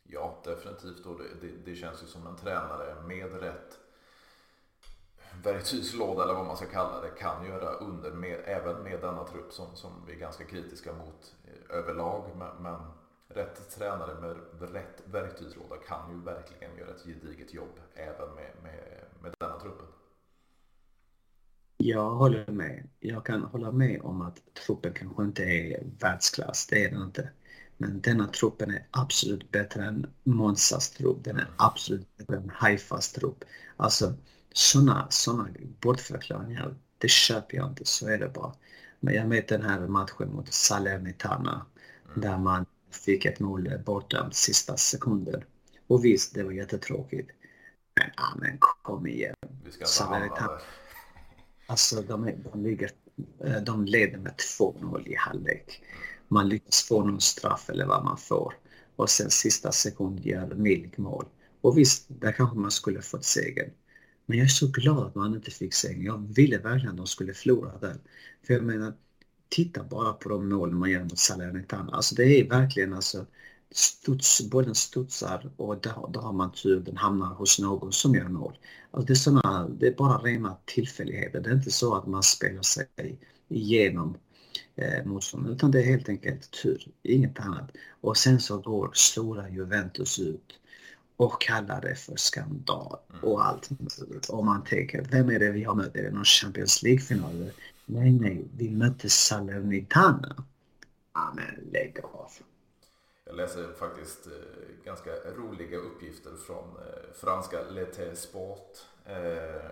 [0.07, 1.05] Ja, definitivt.
[1.05, 3.79] Och det, det, det känns ju som en tränare med rätt
[5.43, 9.53] verktygslåda eller vad man ska kalla det kan göra under med, även med denna trupp
[9.53, 12.29] som, som vi är ganska kritiska mot eh, överlag.
[12.37, 12.75] Men, men
[13.27, 14.35] rätt tränare med
[14.73, 19.87] rätt verktygslåda kan ju verkligen göra ett gediget jobb även med, med, med denna truppen.
[21.77, 22.89] Jag håller med.
[22.99, 27.29] Jag kan hålla med om att truppen kanske inte är världsklass, det är den inte.
[27.77, 31.23] Men denna truppen är absolut bättre än Monsas trupp.
[31.23, 33.43] Den är absolut bättre än Haifas trupp.
[33.77, 34.13] Alltså,
[34.53, 35.47] sådana såna
[35.79, 38.53] bortförklaringar, det köper jag inte, så är det bara.
[38.99, 41.65] Men jag vet den här matchen mot Salernitana
[42.05, 42.21] mm.
[42.21, 42.65] där man
[42.95, 45.45] fick ett mål bortdömt sista sekunder.
[45.87, 47.31] Och visst, det var jättetråkigt.
[47.95, 49.35] Men, ah, men kom igen.
[49.65, 50.59] Vi ska Salernitana.
[51.67, 52.91] Alltså de, de ligger
[53.43, 55.81] Eh, de leder med 2-0 i halvlek.
[56.27, 58.53] Man lyckas få någon straff eller vad man får.
[58.95, 61.25] Och sen sista sekund gör Milik mål.
[61.61, 63.69] Och visst, där kanske man skulle fått segern.
[64.25, 66.03] Men jag är så glad att man inte fick segern.
[66.03, 67.97] Jag ville verkligen att de skulle förlora där.
[68.47, 68.93] För jag menar,
[69.55, 71.91] titta bara på de mål man gör mot Salernitana.
[71.93, 73.25] Alltså det är verkligen alltså
[73.71, 78.27] studs, bollen studsar och då, då har man tur, den hamnar hos någon som gör
[78.27, 78.57] mål.
[78.91, 81.39] Alltså det, är såna, det är bara rena tillfälligheter.
[81.39, 84.17] Det är inte så att man spelar sig igenom
[84.75, 87.71] eh, motståndaren utan det är helt enkelt tur, inget annat.
[88.01, 90.59] Och sen så går stora Juventus ut
[91.17, 93.69] och kallar det för skandal och allt.
[94.29, 95.95] Och man tänker, vem är det vi har mött?
[95.95, 97.51] Är det någon Champions League-final?
[97.85, 100.45] Nej, nej, vi mötte Salernitana.
[101.13, 102.31] Ja, men lägg av.
[103.25, 104.33] Jag läser faktiskt eh,
[104.85, 108.77] ganska roliga uppgifter från eh, franska Lete Sport.
[109.05, 109.71] Eh,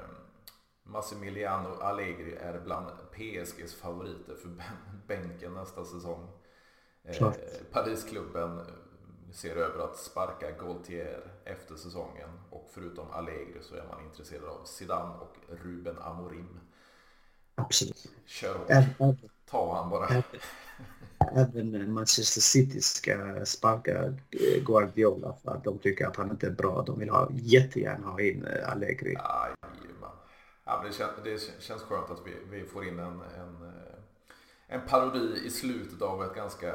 [0.84, 4.50] Massimiliano Allegri är bland PSGs favoriter för
[5.08, 6.30] bänken nästa säsong.
[7.14, 7.38] Klart.
[7.72, 8.62] Parisklubben
[9.32, 14.66] ser över att sparka Gaultier efter säsongen och förutom Allegri så är man intresserad av
[14.66, 16.60] Zidane och Ruben Amorim.
[17.56, 18.08] Absolut.
[18.26, 18.60] Kör
[19.50, 20.24] Ta han bara.
[21.36, 24.14] även Manchester City ska sparka
[24.66, 26.82] Guardiola för att de tycker att han inte är bra.
[26.82, 29.14] De vill ha, jättegärna ha in Allegri.
[29.14, 30.18] Jajamän.
[30.66, 33.72] Ja, men det, känns, det känns skönt att vi, vi får in en, en,
[34.68, 36.74] en parodi i slutet av ett ganska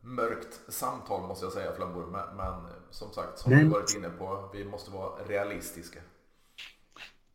[0.00, 2.06] mörkt samtal måste jag säga Flambour.
[2.06, 6.00] Men, men som sagt, som Men- vi varit inne på, vi måste vara realistiska.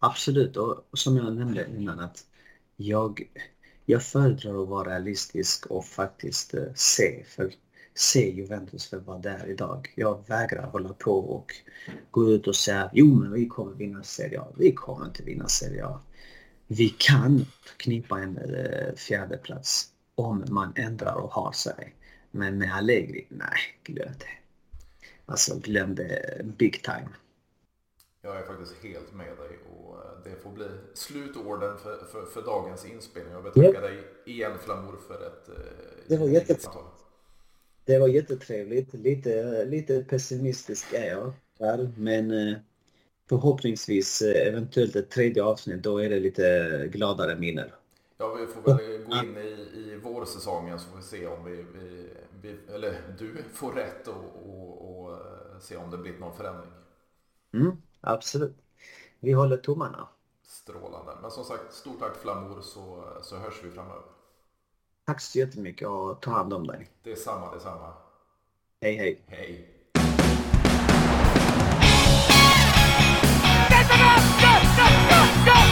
[0.05, 2.25] Absolut, och som jag nämnde innan att
[2.75, 3.29] jag,
[3.85, 7.53] jag föredrar att vara realistisk och faktiskt eh, se, för,
[7.93, 9.93] se Juventus för vad det är idag.
[9.95, 11.53] Jag vägrar hålla på och
[12.11, 14.47] gå ut och säga jo men vi kommer vinna Serie A.
[14.57, 15.99] Vi kommer inte vinna Serie A.
[16.67, 17.45] Vi kan
[17.77, 21.95] knipa en eh, fjärde plats om man ändrar och har sig.
[22.31, 24.61] Men med Allegri, nej, glöm det.
[25.25, 27.09] Alltså glöm det big time.
[28.25, 32.41] Jag är faktiskt helt med dig och eh, det får bli slutorden för, för, för
[32.41, 33.33] dagens inspelning.
[33.33, 35.55] Jag vill tacka dig igen Flamour för ett eh,
[36.07, 36.57] Det var jätte-.
[37.85, 38.93] Det var jättetrevligt.
[38.93, 42.57] Lite, lite pessimistisk är jag där, men eh,
[43.29, 47.69] förhoppningsvis eventuellt ett tredje avsnitt, då är det lite gladare minnen.
[48.17, 51.65] Ja, vi får väl gå in i, i vårsäsongen så får vi se om vi,
[51.73, 52.09] vi,
[52.41, 55.19] vi eller du får rätt och, och, och
[55.59, 56.71] se om det blir någon förändring.
[57.53, 58.55] Mm, Absolut.
[59.19, 60.07] Vi håller tummarna.
[60.43, 61.17] Strålande.
[61.21, 64.01] Men som sagt, stort tack Flamor så, så hörs vi framöver.
[65.05, 66.89] Tack så jättemycket och ta hand om dig.
[67.03, 67.93] Detsamma, detsamma.
[68.81, 69.23] Hej, hej.
[69.27, 69.71] Hej.
[73.69, 73.97] Go, go,
[75.09, 75.64] go, go!